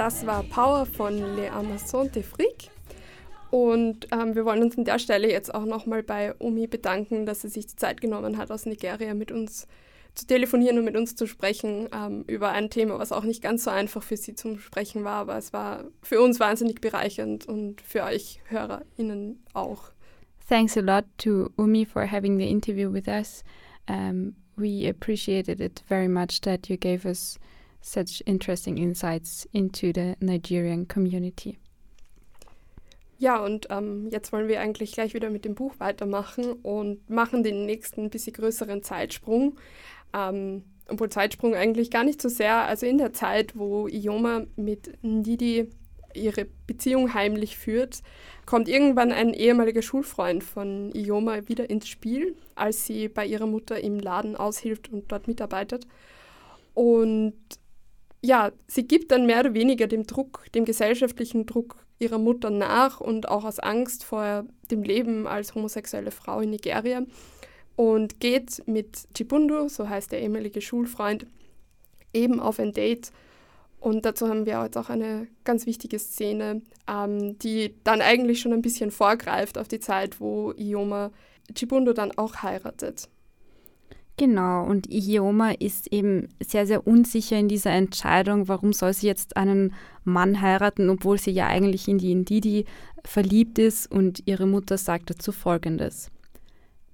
[0.08, 2.70] Das war Power von Le Amazon de Frick.
[3.50, 7.42] Und ähm, wir wollen uns an der Stelle jetzt auch nochmal bei Umi bedanken, dass
[7.42, 9.66] sie sich die Zeit genommen hat, aus Nigeria mit uns
[10.14, 13.64] zu telefonieren und mit uns zu sprechen ähm, über ein Thema, was auch nicht ganz
[13.64, 17.82] so einfach für sie zum Sprechen war, aber es war für uns wahnsinnig bereichernd und
[17.82, 19.90] für euch HörerInnen auch.
[20.48, 23.44] Thanks a lot to Umi for having the interview with us.
[23.90, 27.38] Um, we appreciated it very much that you gave us
[27.80, 31.58] such interesting insights into the Nigerian community.
[33.18, 37.42] Ja, und ähm, jetzt wollen wir eigentlich gleich wieder mit dem Buch weitermachen und machen
[37.42, 39.58] den nächsten bisschen größeren Zeitsprung.
[40.14, 42.62] Ähm, obwohl Zeitsprung eigentlich gar nicht so sehr.
[42.64, 45.68] Also in der Zeit, wo Ioma mit Ndidi
[46.14, 48.02] ihre Beziehung heimlich führt,
[48.46, 53.78] kommt irgendwann ein ehemaliger Schulfreund von Ioma wieder ins Spiel, als sie bei ihrer Mutter
[53.80, 55.86] im Laden aushilft und dort mitarbeitet.
[56.72, 57.34] Und
[58.22, 63.00] ja, sie gibt dann mehr oder weniger dem Druck, dem gesellschaftlichen Druck ihrer Mutter nach
[63.00, 67.02] und auch aus Angst vor dem Leben als homosexuelle Frau in Nigeria
[67.76, 71.26] und geht mit Chibundu, so heißt der ehemalige Schulfreund,
[72.12, 73.12] eben auf ein Date.
[73.80, 78.52] Und dazu haben wir jetzt auch eine ganz wichtige Szene, ähm, die dann eigentlich schon
[78.52, 81.12] ein bisschen vorgreift auf die Zeit, wo Ioma
[81.54, 83.08] Chibundu dann auch heiratet.
[84.18, 89.36] Genau, und Ihioma ist eben sehr, sehr unsicher in dieser Entscheidung, warum soll sie jetzt
[89.36, 92.64] einen Mann heiraten, obwohl sie ja eigentlich in die Ndidi
[93.04, 96.10] verliebt ist und ihre Mutter sagt dazu folgendes.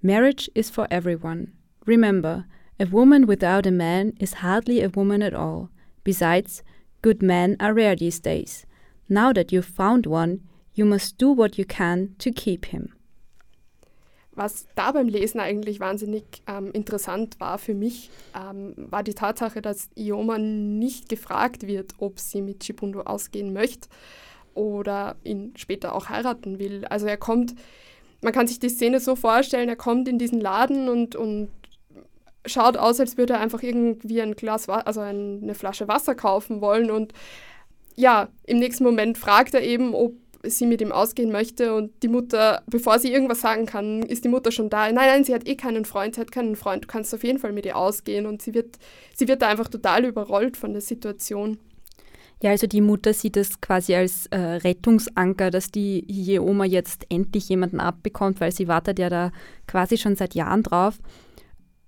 [0.02, 1.52] Marriage is for everyone.
[1.86, 2.44] Remember,
[2.78, 5.70] a woman without a man is hardly a woman at all.
[6.04, 6.62] Besides,
[7.00, 8.66] good men are rare these days.
[9.08, 10.40] Now that you've found one,
[10.74, 12.90] you must do what you can to keep him.
[14.34, 19.62] Was da beim Lesen eigentlich wahnsinnig ähm, interessant war für mich, ähm, war die Tatsache,
[19.62, 23.88] dass Ioma nicht gefragt wird, ob sie mit Chipundu ausgehen möchte
[24.54, 26.84] oder ihn später auch heiraten will.
[26.86, 27.54] Also er kommt,
[28.22, 31.50] man kann sich die Szene so vorstellen, er kommt in diesen Laden und, und
[32.46, 36.90] schaut aus, als würde er einfach irgendwie ein Glas, also eine Flasche Wasser kaufen wollen
[36.90, 37.12] und
[37.96, 40.14] ja, im nächsten Moment fragt er eben, ob
[40.46, 44.28] sie mit ihm ausgehen möchte und die Mutter, bevor sie irgendwas sagen kann, ist die
[44.28, 44.90] Mutter schon da.
[44.90, 47.38] Nein, nein, sie hat eh keinen Freund, sie hat keinen Freund, du kannst auf jeden
[47.38, 48.78] Fall mit ihr ausgehen und sie wird,
[49.14, 51.58] sie wird da einfach total überrollt von der Situation.
[52.42, 57.48] Ja, also die Mutter sieht es quasi als äh, Rettungsanker, dass die Hiye-Oma jetzt endlich
[57.48, 59.32] jemanden abbekommt, weil sie wartet ja da
[59.66, 60.98] quasi schon seit Jahren drauf.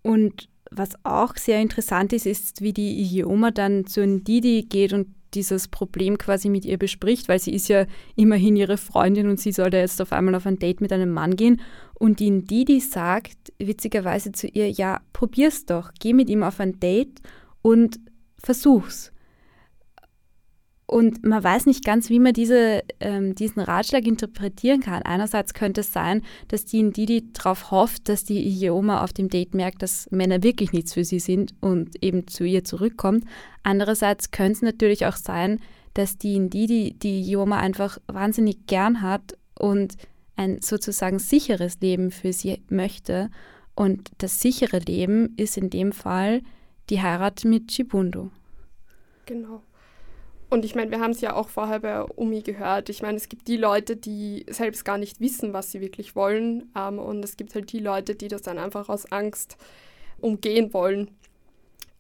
[0.03, 5.16] Und was auch sehr interessant ist, ist, wie die Hiye-Oma dann zu Ndidi geht und
[5.35, 9.53] dieses Problem quasi mit ihr bespricht, weil sie ist ja immerhin ihre Freundin und sie
[9.53, 11.61] soll da jetzt auf einmal auf ein Date mit einem Mann gehen.
[11.95, 16.79] Und die Ndidi sagt witzigerweise zu ihr, ja, probier's doch, geh mit ihm auf ein
[16.81, 17.21] Date
[17.63, 17.99] und
[18.39, 19.13] versuch's.
[20.89, 25.03] Und man weiß nicht ganz, wie man diese, ähm, diesen Ratschlag interpretieren kann.
[25.03, 29.55] Einerseits könnte es sein, dass die Ndidi darauf hofft, dass die Ioma auf dem Date
[29.55, 33.25] merkt, dass Männer wirklich nichts für sie sind und eben zu ihr zurückkommt.
[33.65, 35.61] Andererseits könnte es natürlich auch sein,
[35.95, 39.97] dass die Ndidi die Ioma einfach wahnsinnig gern hat und
[40.37, 43.31] ein sozusagen sicheres Leben für sie möchte.
[43.75, 46.43] Und das sichere Leben ist in dem Fall
[46.91, 48.31] die Heirat mit Chibundo.
[49.25, 49.63] Genau.
[50.49, 52.89] Und ich meine, wir haben es ja auch vorher bei Umi gehört.
[52.89, 56.71] Ich meine, es gibt die Leute, die selbst gar nicht wissen, was sie wirklich wollen.
[56.77, 59.57] Ähm, und es gibt halt die Leute, die das dann einfach aus Angst
[60.21, 61.11] umgehen wollen.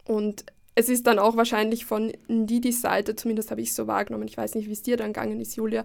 [0.05, 0.45] Und
[0.77, 4.55] es ist dann auch wahrscheinlich von Didis Seite, zumindest habe ich so wahrgenommen, ich weiß
[4.55, 5.85] nicht, wie es dir dann gegangen ist, Julia,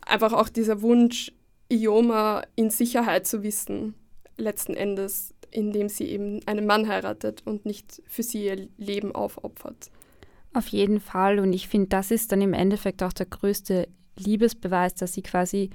[0.00, 1.30] einfach auch dieser Wunsch,
[1.68, 3.94] Ioma in Sicherheit zu wissen,
[4.36, 9.90] letzten Endes, indem sie eben einen Mann heiratet und nicht für sie ihr Leben aufopfert.
[10.54, 11.40] Auf jeden Fall.
[11.40, 15.70] Und ich finde, das ist dann im Endeffekt auch der größte Liebesbeweis, dass sie quasi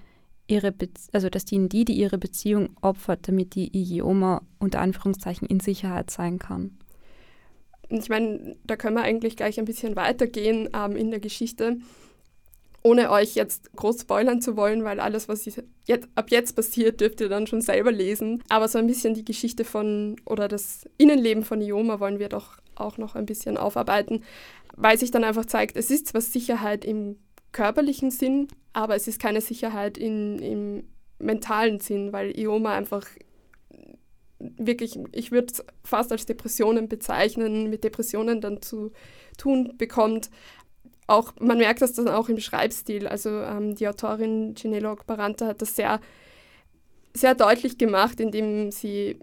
[0.47, 5.59] ihre, Be also dass die Ndidi ihre Beziehung opfert, damit die Igioma unter Anführungszeichen in
[5.59, 6.77] Sicherheit sein kann.
[7.89, 11.77] Ich meine, da können wir eigentlich gleich ein bisschen weitergehen ähm, in der Geschichte,
[12.81, 17.19] ohne euch jetzt groß spoilern zu wollen, weil alles, was jetzt, ab jetzt passiert, dürft
[17.19, 18.41] ihr dann schon selber lesen.
[18.47, 22.59] Aber so ein bisschen die Geschichte von oder das Innenleben von Ioma wollen wir doch
[22.75, 24.23] auch noch ein bisschen aufarbeiten
[24.79, 27.17] weil sich dann einfach zeigt, es ist zwar Sicherheit im
[27.51, 30.83] körperlichen Sinn, aber es ist keine Sicherheit in, im
[31.19, 33.05] mentalen Sinn, weil Ioma einfach
[34.39, 38.93] wirklich, ich würde es fast als Depressionen bezeichnen, mit Depressionen dann zu
[39.37, 40.29] tun bekommt.
[41.07, 43.05] Auch, man merkt das dann auch im Schreibstil.
[43.05, 45.99] Also ähm, die Autorin Ginelo Baranta hat das sehr,
[47.13, 49.19] sehr deutlich gemacht, indem sie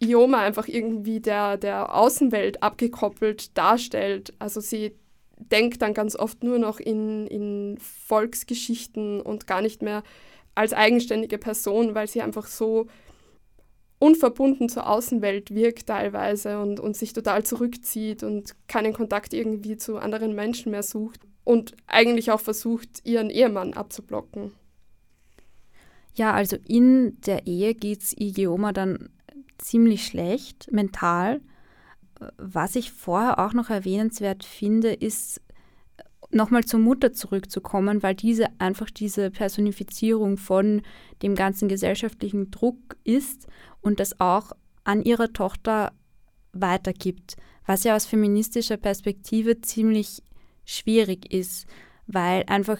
[0.00, 4.32] Ioma einfach irgendwie der, der Außenwelt abgekoppelt darstellt.
[4.38, 4.94] Also sie
[5.36, 10.02] denkt dann ganz oft nur noch in, in Volksgeschichten und gar nicht mehr
[10.54, 12.86] als eigenständige Person, weil sie einfach so
[14.00, 19.98] unverbunden zur Außenwelt wirkt teilweise und, und sich total zurückzieht und keinen Kontakt irgendwie zu
[19.98, 24.52] anderen Menschen mehr sucht und eigentlich auch versucht, ihren Ehemann abzublocken.
[26.14, 29.10] Ja, also in der Ehe geht es Igioma dann
[29.58, 31.40] ziemlich schlecht mental.
[32.36, 35.40] Was ich vorher auch noch erwähnenswert finde, ist
[36.30, 40.82] nochmal zur Mutter zurückzukommen, weil diese einfach diese Personifizierung von
[41.22, 43.46] dem ganzen gesellschaftlichen Druck ist
[43.80, 44.52] und das auch
[44.84, 45.92] an ihrer Tochter
[46.52, 47.36] weitergibt,
[47.66, 50.22] was ja aus feministischer Perspektive ziemlich
[50.64, 51.66] schwierig ist,
[52.06, 52.78] weil einfach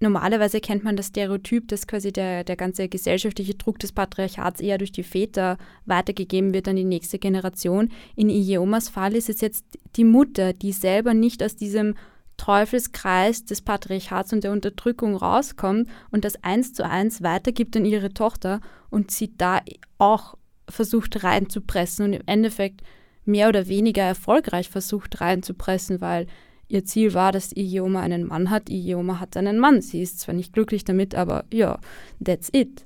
[0.00, 4.78] normalerweise kennt man das Stereotyp, dass quasi der, der ganze gesellschaftliche Druck des Patriarchats eher
[4.78, 7.90] durch die Väter weitergegeben wird an die nächste Generation.
[8.14, 9.64] In Ieomas Fall ist es jetzt
[9.96, 11.94] die Mutter, die selber nicht aus diesem
[12.36, 18.12] Teufelskreis des Patriarchats und der Unterdrückung rauskommt und das eins zu eins weitergibt an ihre
[18.12, 19.62] Tochter und sie da
[19.98, 20.36] auch
[20.68, 22.82] versucht reinzupressen und im Endeffekt
[23.24, 26.26] mehr oder weniger erfolgreich versucht reinzupressen, weil
[26.68, 28.68] Ihr Ziel war, dass Igioma einen Mann hat.
[28.68, 29.82] Igioma hat einen Mann.
[29.82, 31.78] Sie ist zwar nicht glücklich damit, aber ja,
[32.24, 32.84] that's it.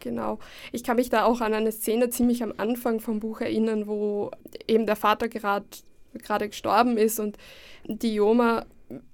[0.00, 0.38] Genau.
[0.72, 4.30] Ich kann mich da auch an eine Szene ziemlich am Anfang vom Buch erinnern, wo
[4.66, 5.66] eben der Vater gerade
[6.14, 7.36] gerade gestorben ist und
[7.84, 8.66] die Ioma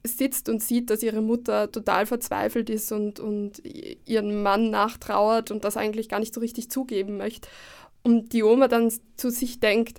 [0.05, 3.63] sitzt und sieht, dass ihre Mutter total verzweifelt ist und, und
[4.07, 7.49] ihren Mann nachtrauert und das eigentlich gar nicht so richtig zugeben möchte.
[8.03, 9.99] Und die Oma dann zu sich denkt,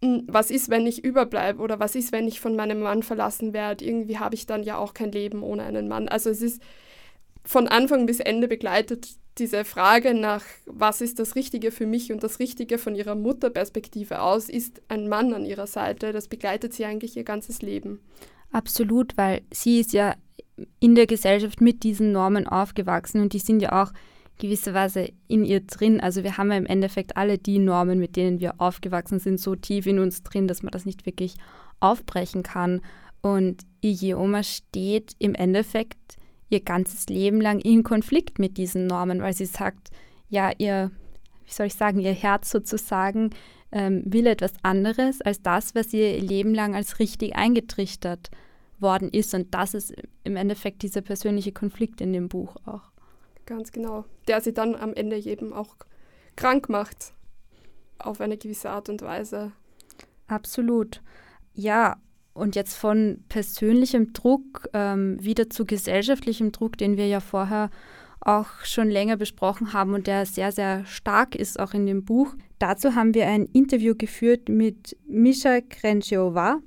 [0.00, 3.84] was ist, wenn ich überbleibe oder was ist, wenn ich von meinem Mann verlassen werde?
[3.84, 6.08] Irgendwie habe ich dann ja auch kein Leben ohne einen Mann.
[6.08, 6.62] Also es ist
[7.44, 12.22] von Anfang bis Ende begleitet diese Frage nach, was ist das Richtige für mich und
[12.22, 16.12] das Richtige von ihrer Mutterperspektive aus, ist ein Mann an ihrer Seite.
[16.12, 18.00] Das begleitet sie eigentlich ihr ganzes Leben.
[18.50, 20.14] Absolut, weil sie ist ja
[20.80, 23.92] in der Gesellschaft mit diesen Normen aufgewachsen und die sind ja auch
[24.38, 26.00] gewisserweise in ihr drin.
[26.00, 29.54] Also wir haben ja im Endeffekt alle die Normen, mit denen wir aufgewachsen sind, so
[29.54, 31.34] tief in uns drin, dass man das nicht wirklich
[31.80, 32.80] aufbrechen kann.
[33.20, 36.16] Und Igioma steht im Endeffekt
[36.50, 39.90] ihr ganzes Leben lang in Konflikt mit diesen Normen, weil sie sagt,
[40.28, 40.90] ja, ihr,
[41.44, 43.30] wie soll ich sagen, ihr Herz sozusagen
[43.72, 48.30] ähm, will etwas anderes als das, was ihr Leben lang als richtig eingetrichtert
[48.78, 49.34] worden ist.
[49.34, 52.90] Und das ist im Endeffekt dieser persönliche Konflikt in dem Buch auch.
[53.48, 54.04] Ganz genau.
[54.28, 55.74] Der sie dann am Ende eben auch
[56.36, 57.14] krank macht.
[57.98, 59.52] Auf eine gewisse Art und Weise.
[60.26, 61.00] Absolut.
[61.54, 61.96] Ja,
[62.34, 67.70] und jetzt von persönlichem Druck ähm, wieder zu gesellschaftlichem Druck, den wir ja vorher
[68.20, 72.34] auch schon länger besprochen haben und der sehr, sehr stark ist, auch in dem Buch.
[72.58, 76.60] Dazu haben wir ein Interview geführt mit Misha Krenchova.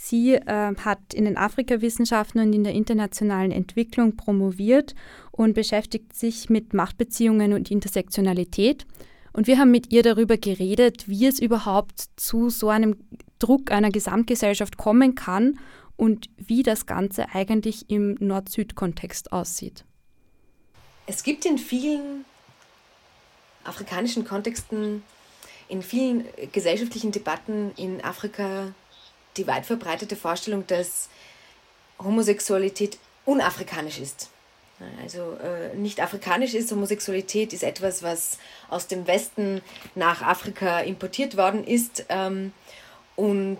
[0.00, 4.94] Sie äh, hat in den Afrikawissenschaften und in der internationalen Entwicklung promoviert
[5.32, 8.86] und beschäftigt sich mit Machtbeziehungen und Intersektionalität.
[9.32, 12.96] Und wir haben mit ihr darüber geredet, wie es überhaupt zu so einem
[13.40, 15.58] Druck einer Gesamtgesellschaft kommen kann
[15.96, 19.84] und wie das Ganze eigentlich im Nord-Süd-Kontext aussieht.
[21.06, 22.24] Es gibt in vielen
[23.64, 25.02] afrikanischen Kontexten,
[25.68, 28.72] in vielen gesellschaftlichen Debatten in Afrika
[29.38, 31.08] die weit verbreitete Vorstellung, dass
[31.98, 34.28] Homosexualität unafrikanisch ist.
[35.02, 39.60] Also äh, nicht afrikanisch ist, Homosexualität ist etwas, was aus dem Westen
[39.96, 42.04] nach Afrika importiert worden ist.
[42.08, 42.52] Ähm,
[43.16, 43.58] und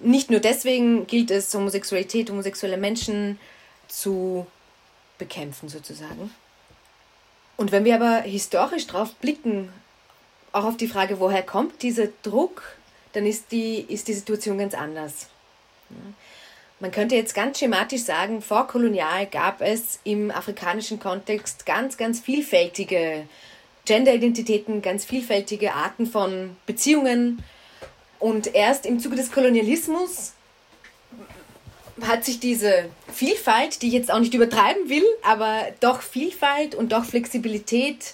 [0.00, 3.38] nicht nur deswegen gilt es, Homosexualität, homosexuelle Menschen
[3.88, 4.46] zu
[5.18, 6.30] bekämpfen sozusagen.
[7.56, 9.70] Und wenn wir aber historisch drauf blicken,
[10.52, 12.75] auch auf die Frage, woher kommt dieser Druck,
[13.16, 15.28] dann ist die, ist die Situation ganz anders.
[16.80, 23.26] Man könnte jetzt ganz schematisch sagen, vorkolonial gab es im afrikanischen Kontext ganz, ganz vielfältige
[23.86, 27.42] Gender-Identitäten, ganz vielfältige Arten von Beziehungen.
[28.18, 30.34] Und erst im Zuge des Kolonialismus
[32.02, 36.92] hat sich diese Vielfalt, die ich jetzt auch nicht übertreiben will, aber doch Vielfalt und
[36.92, 38.12] doch Flexibilität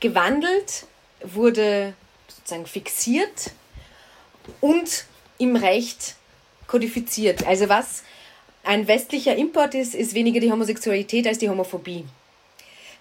[0.00, 0.86] gewandelt,
[1.22, 1.94] wurde
[2.26, 3.52] sozusagen fixiert
[4.60, 5.04] und
[5.38, 6.16] im Recht
[6.66, 7.46] kodifiziert.
[7.46, 8.02] Also was
[8.62, 12.04] ein westlicher Import ist, ist weniger die Homosexualität als die Homophobie.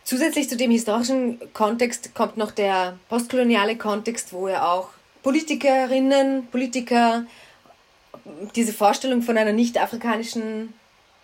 [0.03, 4.89] Zusätzlich zu dem historischen Kontext kommt noch der postkoloniale Kontext, wo ja auch
[5.21, 7.25] Politikerinnen, Politiker
[8.55, 10.73] diese Vorstellung von einer nicht-afrikanischen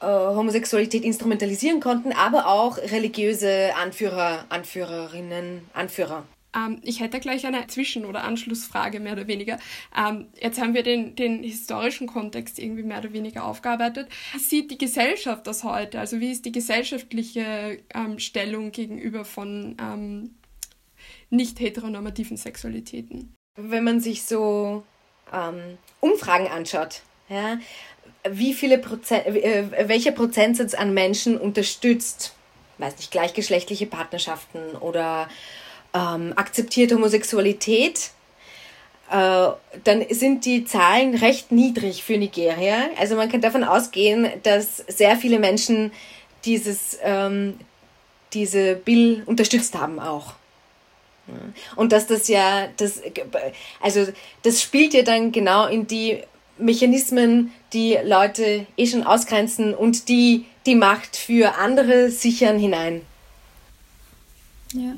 [0.01, 6.23] äh, Homosexualität instrumentalisieren konnten, aber auch religiöse Anführer, Anführerinnen, Anführer.
[6.55, 9.59] Ähm, ich hätte gleich eine Zwischen- oder Anschlussfrage, mehr oder weniger.
[9.97, 14.07] Ähm, jetzt haben wir den, den historischen Kontext irgendwie mehr oder weniger aufgearbeitet.
[14.33, 15.99] Wie sieht die Gesellschaft das heute?
[15.99, 20.35] Also wie ist die gesellschaftliche ähm, Stellung gegenüber von ähm,
[21.29, 23.33] nicht heteronormativen Sexualitäten?
[23.57, 24.83] Wenn man sich so
[25.33, 27.57] ähm, Umfragen anschaut, ja,
[28.29, 32.35] wie viele Prozent, äh, welcher Prozentsatz an Menschen unterstützt,
[32.77, 35.29] weiß nicht, gleichgeschlechtliche Partnerschaften oder
[35.95, 38.11] ähm, akzeptiert Homosexualität,
[39.09, 39.47] äh,
[39.83, 42.89] dann sind die Zahlen recht niedrig für Nigeria.
[42.99, 45.91] Also man kann davon ausgehen, dass sehr viele Menschen
[46.43, 47.57] dieses, ähm,
[48.33, 50.33] diese Bill unterstützt haben auch.
[51.75, 53.01] Und dass das ja, das,
[53.81, 54.05] also
[54.43, 56.21] das spielt ja dann genau in die
[56.59, 63.01] Mechanismen, die Leute eh schon ausgrenzen und die die Macht für andere sichern hinein.
[64.73, 64.93] Ja.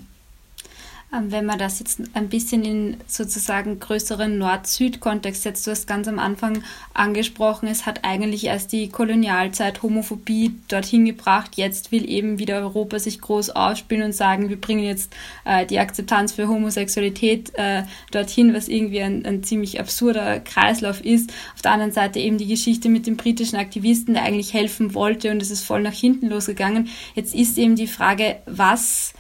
[1.14, 6.08] Ähm, wenn man das jetzt ein bisschen in sozusagen größeren Nord-Süd-Kontext setzt, du hast ganz
[6.10, 11.52] am Anfang angesprochen, es hat eigentlich erst die Kolonialzeit Homophobie dorthin gebracht.
[11.56, 15.80] Jetzt will eben wieder Europa sich groß ausspielen und sagen, wir bringen jetzt äh, die
[15.80, 21.32] Akzeptanz für Homosexualität äh, dorthin, was irgendwie ein, ein ziemlich absurder Kreislauf ist.
[21.56, 25.32] Auf der anderen Seite eben die Geschichte mit dem britischen Aktivisten, der eigentlich helfen wollte
[25.32, 26.90] und es ist voll nach hinten losgegangen.
[27.16, 29.14] Jetzt ist eben die Frage, was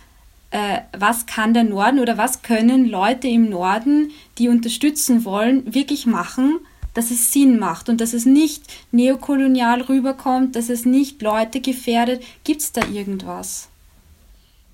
[0.51, 6.05] äh, was kann der Norden oder was können Leute im Norden, die unterstützen wollen, wirklich
[6.05, 6.59] machen,
[6.93, 12.23] dass es Sinn macht und dass es nicht neokolonial rüberkommt, dass es nicht Leute gefährdet.
[12.43, 13.69] Gibt es da irgendwas?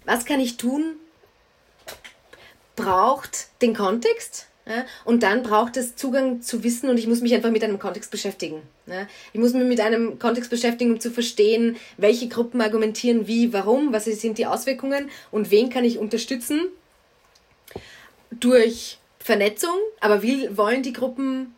[0.05, 0.95] Was kann ich tun?
[2.75, 4.85] Braucht den Kontext, ja?
[5.03, 8.11] Und dann braucht es Zugang zu Wissen und ich muss mich einfach mit einem Kontext
[8.11, 8.61] beschäftigen.
[8.87, 9.07] Ja?
[9.33, 13.91] Ich muss mich mit einem Kontext beschäftigen, um zu verstehen, welche Gruppen argumentieren wie, warum,
[13.91, 16.61] was sind die Auswirkungen und wen kann ich unterstützen
[18.31, 19.75] durch Vernetzung.
[19.99, 21.53] Aber wie wollen die Gruppen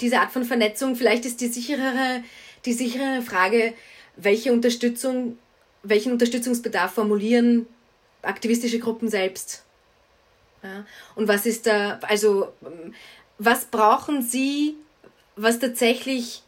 [0.00, 0.96] diese Art von Vernetzung?
[0.96, 2.24] Vielleicht ist die sicherere,
[2.64, 3.74] die sicherere Frage,
[4.16, 5.38] welche Unterstützung,
[5.84, 7.66] welchen Unterstützungsbedarf formulieren
[8.22, 9.64] aktivistische Gruppen selbst.
[11.14, 12.52] Und was ist da, also
[13.38, 14.76] was brauchen Sie,
[15.36, 16.42] was tatsächlich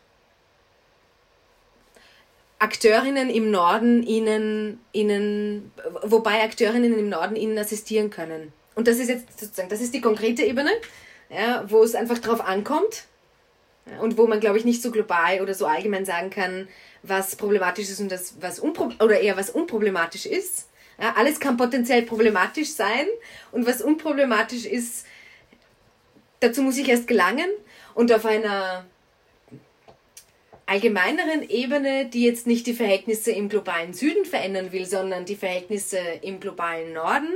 [2.58, 8.52] Akteurinnen im Norden ihnen, ihnen, wobei Akteurinnen im Norden ihnen assistieren können.
[8.74, 10.70] Und das ist jetzt sozusagen, das ist die konkrete Ebene,
[11.28, 13.04] ja, wo es einfach drauf ankommt
[14.00, 16.68] und wo man, glaube ich, nicht so global oder so allgemein sagen kann,
[17.02, 20.68] was problematisch ist und das, was unpro oder eher was unproblematisch ist.
[21.00, 23.06] Ja, alles kann potenziell problematisch sein.
[23.52, 25.06] Und was unproblematisch ist,
[26.40, 27.48] dazu muss ich erst gelangen.
[27.94, 28.84] Und auf einer
[30.66, 35.98] allgemeineren Ebene, die jetzt nicht die Verhältnisse im globalen Süden verändern will, sondern die Verhältnisse
[36.22, 37.32] im globalen Norden,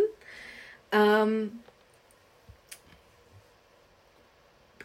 [0.92, 1.60] ähm,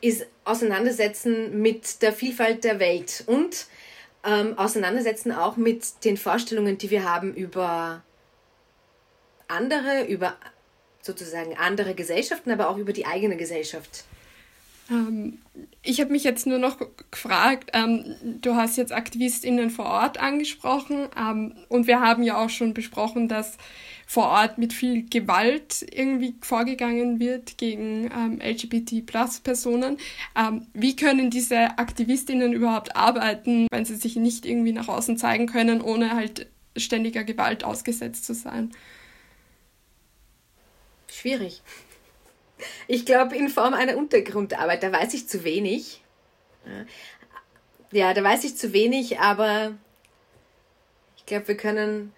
[0.02, 3.68] ist Auseinandersetzen mit der Vielfalt der Welt und
[4.26, 8.04] ähm, Auseinandersetzen auch mit den Vorstellungen, die wir haben über
[9.54, 10.36] andere, über
[11.02, 14.06] sozusagen andere Gesellschaften, aber auch über die eigene Gesellschaft.
[14.90, 15.40] Ähm,
[15.82, 16.78] ich habe mich jetzt nur noch
[17.12, 22.50] gefragt, ähm, du hast jetzt AktivistInnen vor Ort angesprochen ähm, und wir haben ja auch
[22.50, 23.58] schon besprochen, dass
[24.06, 29.98] vor Ort mit viel Gewalt irgendwie vorgegangen wird gegen ähm, LGBT-Plus-Personen.
[30.36, 35.48] Ähm, wie können diese AktivistInnen überhaupt arbeiten, wenn sie sich nicht irgendwie nach außen zeigen
[35.48, 38.72] können, ohne halt ständiger Gewalt ausgesetzt zu sein?
[41.14, 41.62] Schwierig.
[42.88, 46.02] Ich glaube, in Form einer Untergrundarbeit, da weiß ich zu wenig.
[47.92, 49.74] Ja, da weiß ich zu wenig, aber
[51.18, 52.14] ich glaube, wir können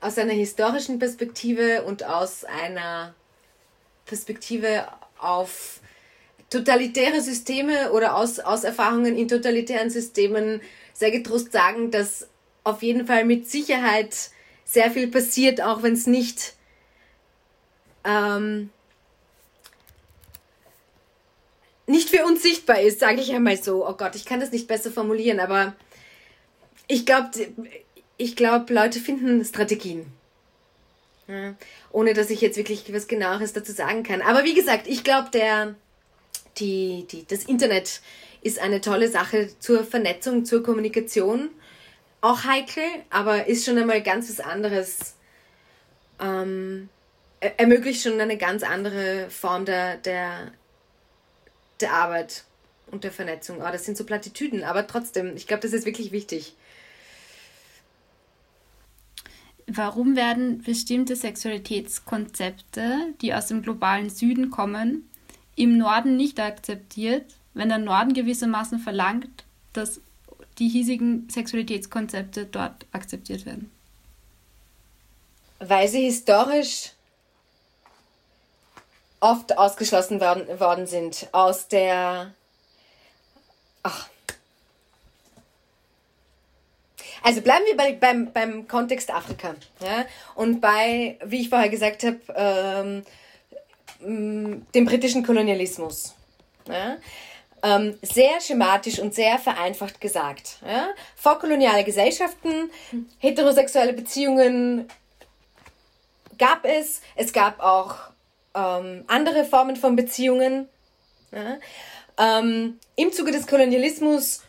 [0.00, 3.14] aus einer historischen Perspektive und aus einer
[4.06, 4.86] Perspektive
[5.18, 5.80] auf
[6.50, 10.60] totalitäre Systeme oder aus, aus Erfahrungen in totalitären Systemen
[10.92, 12.28] sehr getrost sagen, dass
[12.62, 14.30] auf jeden Fall mit Sicherheit
[14.64, 16.54] sehr viel passiert, auch wenn es nicht
[18.04, 18.70] ähm,
[21.86, 23.86] nicht für uns sichtbar ist, sage ich einmal so.
[23.86, 25.74] Oh Gott, ich kann das nicht besser formulieren, aber
[26.86, 27.30] ich glaube,
[28.16, 30.06] ich glaube, Leute finden Strategien.
[31.26, 31.54] Ja,
[31.90, 34.20] ohne dass ich jetzt wirklich was genaueres dazu sagen kann.
[34.20, 35.30] Aber wie gesagt, ich glaube,
[36.58, 38.02] die, die, das Internet
[38.42, 41.48] ist eine tolle Sache zur Vernetzung, zur Kommunikation.
[42.20, 45.14] Auch heikel, aber ist schon einmal ganz was anderes.
[46.20, 46.90] Ähm,
[47.56, 50.52] ermöglicht schon eine ganz andere Form der, der,
[51.80, 52.44] der Arbeit
[52.90, 53.58] und der Vernetzung.
[53.58, 56.54] Oh, das sind so Plattitüden, aber trotzdem, ich glaube, das ist wirklich wichtig.
[59.66, 65.08] Warum werden bestimmte Sexualitätskonzepte, die aus dem globalen Süden kommen,
[65.56, 67.24] im Norden nicht akzeptiert,
[67.54, 70.00] wenn der Norden gewissermaßen verlangt, dass
[70.58, 73.70] die hiesigen Sexualitätskonzepte dort akzeptiert werden?
[75.60, 76.92] Weil sie historisch
[79.24, 82.34] oft ausgeschlossen worden, worden sind aus der.
[83.82, 84.08] Ach.
[87.22, 89.54] Also bleiben wir bei, beim, beim Kontext Afrika.
[89.80, 90.04] Ja?
[90.34, 93.02] Und bei, wie ich vorher gesagt habe, ähm,
[94.74, 96.14] dem britischen Kolonialismus.
[96.68, 96.98] Ja?
[97.62, 100.58] Ähm, sehr schematisch und sehr vereinfacht gesagt.
[100.66, 100.88] Ja?
[101.16, 102.70] Vorkoloniale Gesellschaften,
[103.20, 104.86] heterosexuelle Beziehungen
[106.36, 107.00] gab es.
[107.16, 108.13] Es gab auch
[108.54, 110.68] ähm, andere Formen von Beziehungen.
[111.32, 111.58] Ja?
[112.18, 114.42] Ähm, Im Zuge des Kolonialismus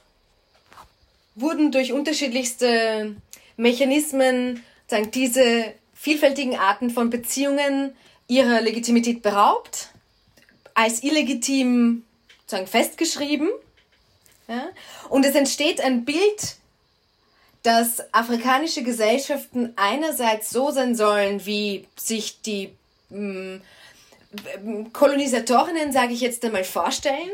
[1.35, 3.15] wurden durch unterschiedlichste
[3.57, 7.95] Mechanismen sagen, diese vielfältigen Arten von Beziehungen
[8.27, 9.89] ihrer Legitimität beraubt,
[10.73, 12.03] als illegitim
[12.45, 13.49] sagen, festgeschrieben.
[14.47, 14.69] Ja?
[15.09, 16.57] Und es entsteht ein Bild,
[17.63, 22.69] dass afrikanische Gesellschaften einerseits so sein sollen, wie sich die
[23.09, 23.61] mh, mm,
[24.93, 27.29] Kolonisatorinnen, sage ich jetzt einmal, vorstellen.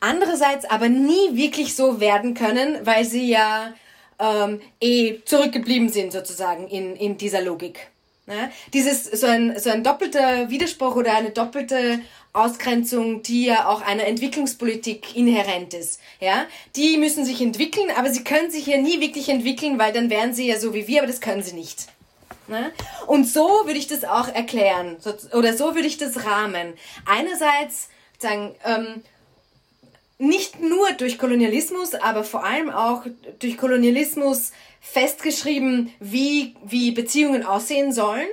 [0.00, 3.74] Andererseits aber nie wirklich so werden können, weil sie ja
[4.18, 7.88] ähm, eh zurückgeblieben sind sozusagen in, in dieser Logik.
[8.26, 8.50] Ja?
[8.72, 12.00] Dieses, so ein, so ein doppelter Widerspruch oder eine doppelte
[12.32, 16.00] Ausgrenzung, die ja auch einer Entwicklungspolitik inhärent ist.
[16.20, 16.46] Ja?
[16.76, 20.32] Die müssen sich entwickeln, aber sie können sich ja nie wirklich entwickeln, weil dann wären
[20.32, 21.86] sie ja so wie wir, aber das können sie nicht.
[22.48, 22.72] Ne?
[23.06, 24.96] Und so würde ich das auch erklären
[25.32, 26.74] oder so würde ich das rahmen.
[27.06, 27.88] Einerseits
[28.18, 29.02] sagen, ähm,
[30.18, 33.04] nicht nur durch Kolonialismus, aber vor allem auch
[33.40, 38.28] durch Kolonialismus festgeschrieben, wie, wie Beziehungen aussehen sollen.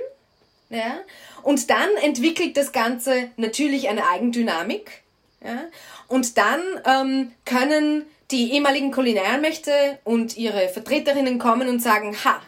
[0.68, 1.00] Ja?
[1.42, 5.02] Und dann entwickelt das Ganze natürlich eine Eigendynamik.
[5.44, 5.64] Ja?
[6.06, 12.40] Und dann ähm, können die ehemaligen Kolonialmächte und ihre Vertreterinnen kommen und sagen, ha,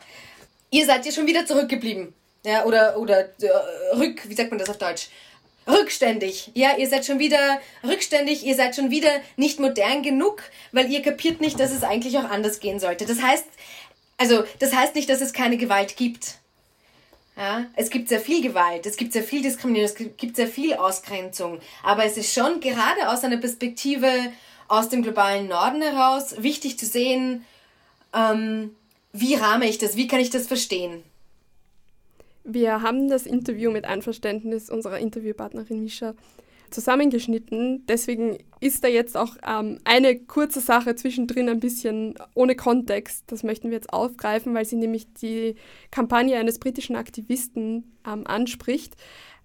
[0.73, 2.13] ihr seid ja schon wieder zurückgeblieben.
[2.45, 5.11] Ja, oder, oder äh, rück, wie sagt man das auf Deutsch?
[5.69, 6.51] Rückständig.
[6.55, 10.43] Ja, ihr seid schon wieder rückständig, ihr seid schon wieder nicht modern genug,
[10.73, 13.07] weil ihr kapiert nicht, dass es eigentlich auch anders gehen sollte.
[13.07, 13.45] Das heißt,
[14.19, 16.39] Also, das heißt nicht, dass es keine Gewalt gibt.
[17.37, 20.75] Ja, es gibt sehr viel Gewalt, es gibt sehr viel Diskriminierung, es gibt sehr viel
[20.75, 21.61] Ausgrenzung.
[21.83, 24.09] Aber es ist schon gerade aus einer Perspektive
[24.69, 27.45] aus dem globalen Norden heraus wichtig zu sehen,
[28.15, 28.77] ähm,
[29.13, 31.03] wie rahme ich das, wie kann ich das verstehen.
[32.45, 36.15] Wir haben das Interview mit Einverständnis unserer Interviewpartnerin Misha
[36.71, 37.85] zusammengeschnitten.
[37.87, 43.25] Deswegen ist da jetzt auch ähm, eine kurze Sache zwischendrin ein bisschen ohne Kontext.
[43.29, 45.55] Das möchten wir jetzt aufgreifen, weil sie nämlich die
[45.91, 48.97] Kampagne eines britischen Aktivisten ähm, anspricht.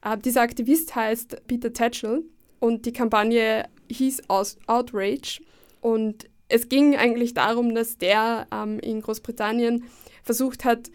[0.03, 2.23] Äh, dieser Aktivist heißt Peter Tatchell
[2.59, 5.41] und die Kampagne hieß Outrage.
[5.81, 9.83] Und es ging eigentlich darum, dass der ähm, in Großbritannien
[10.23, 10.89] versucht hat,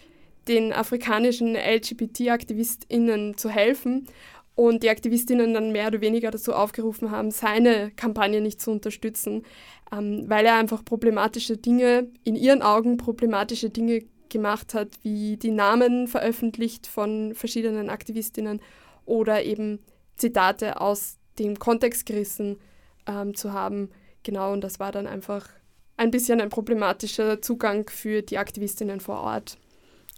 [0.49, 4.09] den afrikanischen LGBT-AktivistInnen zu helfen
[4.55, 9.45] und die Aktivistinnen dann mehr oder weniger dazu aufgerufen haben, seine Kampagne nicht zu unterstützen,
[9.93, 15.51] ähm, weil er einfach problematische Dinge, in ihren Augen problematische Dinge gemacht hat, wie die
[15.51, 18.61] Namen veröffentlicht von verschiedenen Aktivistinnen
[19.05, 19.79] oder eben
[20.17, 22.59] Zitate aus dem Kontext gerissen
[23.07, 23.91] ähm, zu haben.
[24.23, 25.49] Genau, und das war dann einfach
[25.97, 29.59] ein bisschen ein problematischer Zugang für die Aktivistinnen vor Ort.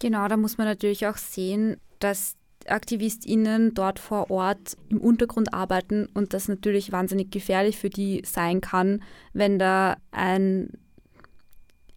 [0.01, 2.37] Genau, da muss man natürlich auch sehen, dass
[2.67, 8.61] AktivistInnen dort vor Ort im Untergrund arbeiten und das natürlich wahnsinnig gefährlich für die sein
[8.61, 9.03] kann,
[9.33, 10.71] wenn da ein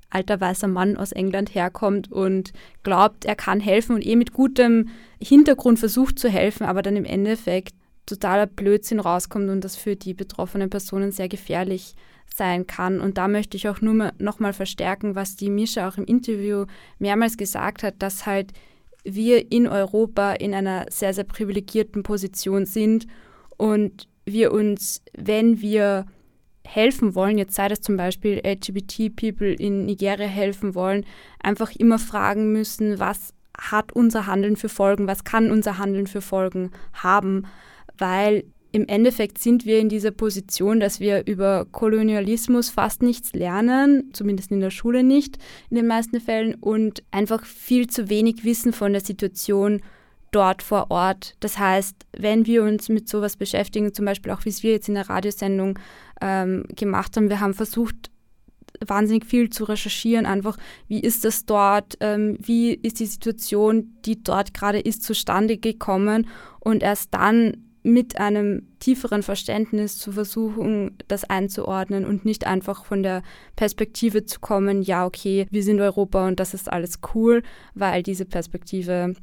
[0.09, 2.53] alter weißer Mann aus England herkommt und
[2.83, 4.89] glaubt, er kann helfen und eh mit gutem
[5.21, 7.73] Hintergrund versucht zu helfen, aber dann im Endeffekt
[8.07, 11.93] totaler Blödsinn rauskommt und das für die betroffenen Personen sehr gefährlich
[12.33, 12.99] sein kann.
[12.99, 16.65] Und da möchte ich auch nur nochmal verstärken, was die Mischa auch im Interview
[16.97, 18.53] mehrmals gesagt hat, dass halt
[19.03, 23.07] wir in Europa in einer sehr, sehr privilegierten Position sind
[23.55, 26.05] und wir uns, wenn wir
[26.65, 31.05] helfen wollen, jetzt sei das zum Beispiel LGBT-People in Nigeria helfen wollen,
[31.41, 36.21] einfach immer fragen müssen, was hat unser Handeln für Folgen, was kann unser Handeln für
[36.21, 37.47] Folgen haben,
[37.97, 44.11] weil im Endeffekt sind wir in dieser Position, dass wir über Kolonialismus fast nichts lernen,
[44.13, 45.37] zumindest in der Schule nicht
[45.69, 49.81] in den meisten Fällen, und einfach viel zu wenig wissen von der Situation
[50.31, 51.35] dort vor Ort.
[51.39, 54.89] Das heißt, wenn wir uns mit sowas beschäftigen, zum Beispiel auch wie es wir jetzt
[54.89, 55.79] in der Radiosendung
[56.21, 58.11] ähm, gemacht haben, wir haben versucht,
[58.85, 64.21] wahnsinnig viel zu recherchieren, einfach wie ist das dort, ähm, wie ist die Situation, die
[64.21, 66.27] dort gerade ist, zustande gekommen
[66.59, 73.01] und erst dann mit einem tieferen Verständnis zu versuchen, das einzuordnen und nicht einfach von
[73.01, 73.23] der
[73.55, 77.43] Perspektive zu kommen, ja, okay, wir sind Europa und das ist alles cool,
[77.75, 79.13] weil diese Perspektive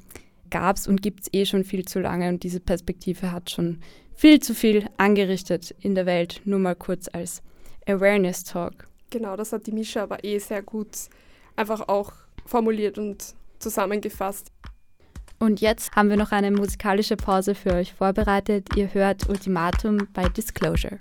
[0.48, 3.80] gab es und gibt es eh schon viel zu lange und diese Perspektive hat schon
[4.14, 7.42] viel zu viel angerichtet in der Welt, nur mal kurz als
[7.86, 8.88] Awareness Talk.
[9.10, 10.88] Genau, das hat die Mischa aber eh sehr gut
[11.54, 12.12] einfach auch
[12.46, 14.53] formuliert und zusammengefasst.
[15.38, 18.68] Und jetzt haben wir noch eine musikalische Pause für euch vorbereitet.
[18.76, 20.96] Ihr hört Ultimatum bei Disclosure.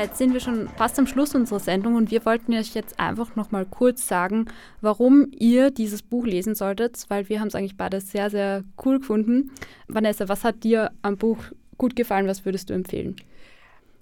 [0.00, 3.36] Jetzt sind wir schon fast am Schluss unserer Sendung und wir wollten euch jetzt einfach
[3.36, 4.46] noch mal kurz sagen,
[4.80, 9.00] warum ihr dieses Buch lesen solltet, weil wir haben es eigentlich beide sehr, sehr cool
[9.00, 9.50] gefunden.
[9.88, 11.36] Vanessa, was hat dir am Buch
[11.76, 12.26] gut gefallen?
[12.28, 13.16] Was würdest du empfehlen?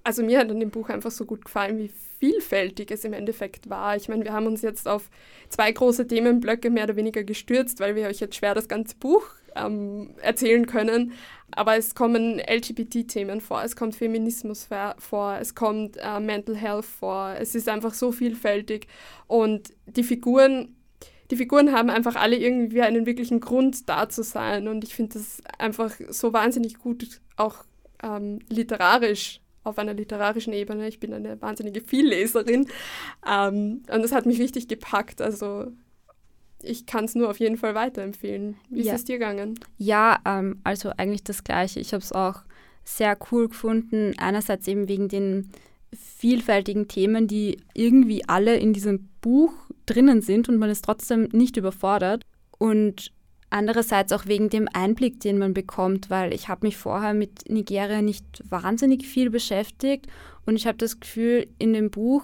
[0.05, 3.69] Also mir hat an dem Buch einfach so gut gefallen, wie vielfältig es im Endeffekt
[3.69, 3.97] war.
[3.97, 5.09] Ich meine, wir haben uns jetzt auf
[5.49, 9.25] zwei große Themenblöcke mehr oder weniger gestürzt, weil wir euch jetzt schwer das ganze Buch
[9.53, 11.11] ähm, erzählen können.
[11.55, 17.35] Aber es kommen LGBT-Themen vor, es kommt Feminismus vor, es kommt äh, Mental Health vor.
[17.39, 18.87] Es ist einfach so vielfältig
[19.27, 20.75] und die Figuren
[21.31, 24.67] die Figuren haben einfach alle irgendwie einen wirklichen Grund da zu sein.
[24.67, 27.65] Und ich finde das einfach so wahnsinnig gut, auch
[28.01, 30.87] ähm, literarisch, auf einer literarischen Ebene.
[30.87, 32.67] Ich bin eine wahnsinnige Vielleserin.
[33.27, 35.21] Ähm, und das hat mich richtig gepackt.
[35.21, 35.67] Also
[36.63, 38.55] ich kann es nur auf jeden Fall weiterempfehlen.
[38.69, 38.93] Wie Ja.
[38.93, 39.59] ist es dir gegangen?
[39.77, 41.79] Ja, ähm, also eigentlich das Gleiche.
[41.79, 42.41] Ich habe es auch
[42.83, 44.13] sehr cool gefunden.
[44.17, 45.49] Einerseits eben wegen den
[46.17, 49.53] vielfältigen Themen, die irgendwie alle in diesem Buch
[49.85, 52.23] drinnen sind und man ist trotzdem nicht überfordert.
[52.57, 53.11] Und
[53.49, 58.01] andererseits auch wegen dem Einblick, den man bekommt, weil ich habe mich vorher mit Nigeria
[58.01, 60.07] nicht wahnsinnig viel beschäftigt
[60.45, 62.23] und ich habe das Gefühl, in dem Buch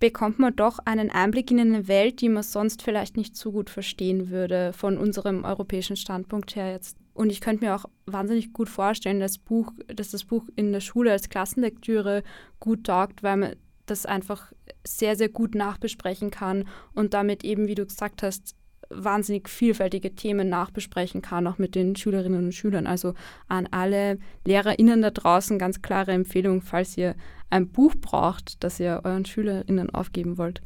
[0.00, 3.70] bekommt man doch einen Einblick in eine Welt, die man sonst vielleicht nicht so gut
[3.70, 6.96] verstehen würde von unserem europäischen Standpunkt her jetzt.
[7.14, 10.80] Und ich könnte mir auch wahnsinnig gut vorstellen, dass, Buch, dass das Buch in der
[10.80, 12.22] Schule als Klassenlektüre
[12.58, 14.52] gut taugt, weil man das einfach
[14.86, 18.56] sehr, sehr gut nachbesprechen kann und damit eben, wie du gesagt hast,
[18.90, 22.86] wahnsinnig vielfältige Themen nachbesprechen kann, auch mit den Schülerinnen und Schülern.
[22.86, 23.14] Also
[23.48, 27.14] an alle LehrerInnen da draußen ganz klare Empfehlung, falls ihr
[27.50, 30.60] ein Buch braucht, das ihr euren SchülerInnen aufgeben wollt.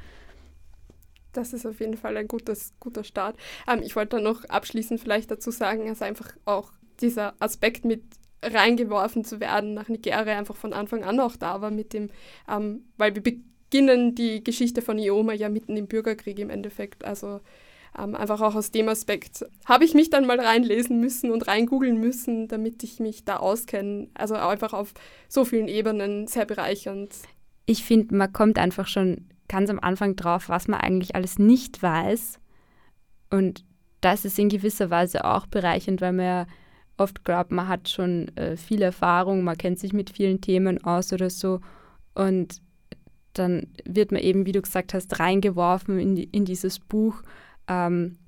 [1.33, 3.37] Das ist auf jeden Fall ein gutes, guter Start.
[3.71, 8.03] Ähm, ich wollte noch abschließend vielleicht dazu sagen, dass einfach auch dieser Aspekt mit
[8.43, 12.11] reingeworfen zu werden nach Nigeria einfach von Anfang an auch da war mit dem,
[12.49, 17.05] ähm, weil wir beginnen die Geschichte von Ioma ja mitten im Bürgerkrieg im Endeffekt.
[17.05, 17.41] Also
[17.99, 21.99] ähm, einfach auch aus dem Aspekt habe ich mich dann mal reinlesen müssen und reingoogeln
[21.99, 24.09] müssen, damit ich mich da auskenne.
[24.15, 24.95] Also einfach auf
[25.29, 27.15] so vielen Ebenen sehr bereichernd.
[27.67, 31.83] Ich finde, man kommt einfach schon ganz am Anfang drauf, was man eigentlich alles nicht
[31.83, 32.39] weiß.
[33.31, 33.65] Und
[34.01, 36.47] das ist in gewisser Weise auch bereichernd, weil man ja
[36.97, 41.13] oft glaubt, man hat schon äh, viel Erfahrung, man kennt sich mit vielen Themen aus
[41.13, 41.61] oder so.
[42.15, 42.61] Und
[43.33, 47.23] dann wird man eben, wie du gesagt hast, reingeworfen in, die, in dieses Buch.
[47.69, 48.19] Ähm,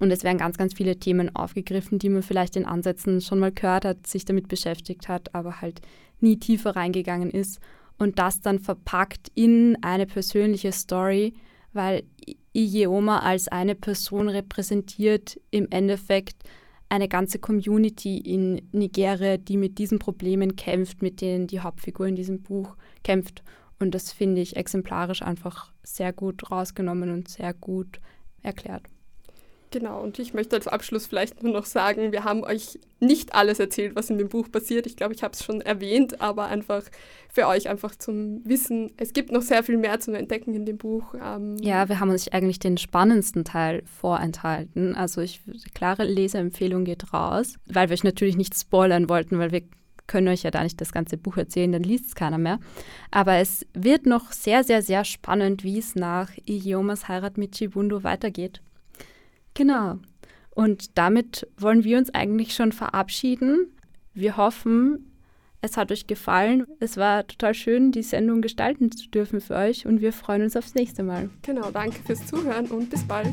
[0.00, 3.52] und es werden ganz, ganz viele Themen aufgegriffen, die man vielleicht in Ansätzen schon mal
[3.52, 5.80] gehört hat, sich damit beschäftigt hat, aber halt
[6.20, 7.60] nie tiefer reingegangen ist.
[7.96, 11.34] Und das dann verpackt in eine persönliche Story,
[11.72, 12.02] weil
[12.52, 16.42] Ijeoma als eine Person repräsentiert im Endeffekt
[16.88, 22.16] eine ganze Community in Nigeria, die mit diesen Problemen kämpft, mit denen die Hauptfigur in
[22.16, 23.42] diesem Buch kämpft.
[23.78, 28.00] Und das finde ich exemplarisch einfach sehr gut rausgenommen und sehr gut
[28.44, 28.82] erklärt.
[29.74, 33.58] Genau, und ich möchte als Abschluss vielleicht nur noch sagen, wir haben euch nicht alles
[33.58, 34.86] erzählt, was in dem Buch passiert.
[34.86, 36.84] Ich glaube, ich habe es schon erwähnt, aber einfach
[37.28, 38.92] für euch einfach zum Wissen.
[38.98, 41.14] Es gibt noch sehr viel mehr zum Entdecken in dem Buch.
[41.20, 44.94] Ähm, Ja, wir haben uns eigentlich den spannendsten Teil vorenthalten.
[44.94, 45.40] Also ich
[45.74, 49.62] klare Leseempfehlung geht raus, weil wir euch natürlich nicht spoilern wollten, weil wir
[50.06, 52.58] können euch ja da nicht das ganze Buch erzählen, dann liest es keiner mehr.
[53.10, 58.04] Aber es wird noch sehr, sehr, sehr spannend, wie es nach Iomas Heirat mit Chibundo
[58.04, 58.60] weitergeht.
[59.54, 59.98] Genau.
[60.50, 63.72] Und damit wollen wir uns eigentlich schon verabschieden.
[64.12, 65.10] Wir hoffen,
[65.60, 66.66] es hat euch gefallen.
[66.78, 70.56] Es war total schön, die Sendung gestalten zu dürfen für euch und wir freuen uns
[70.56, 71.30] aufs nächste Mal.
[71.42, 73.32] Genau, danke fürs Zuhören und bis bald.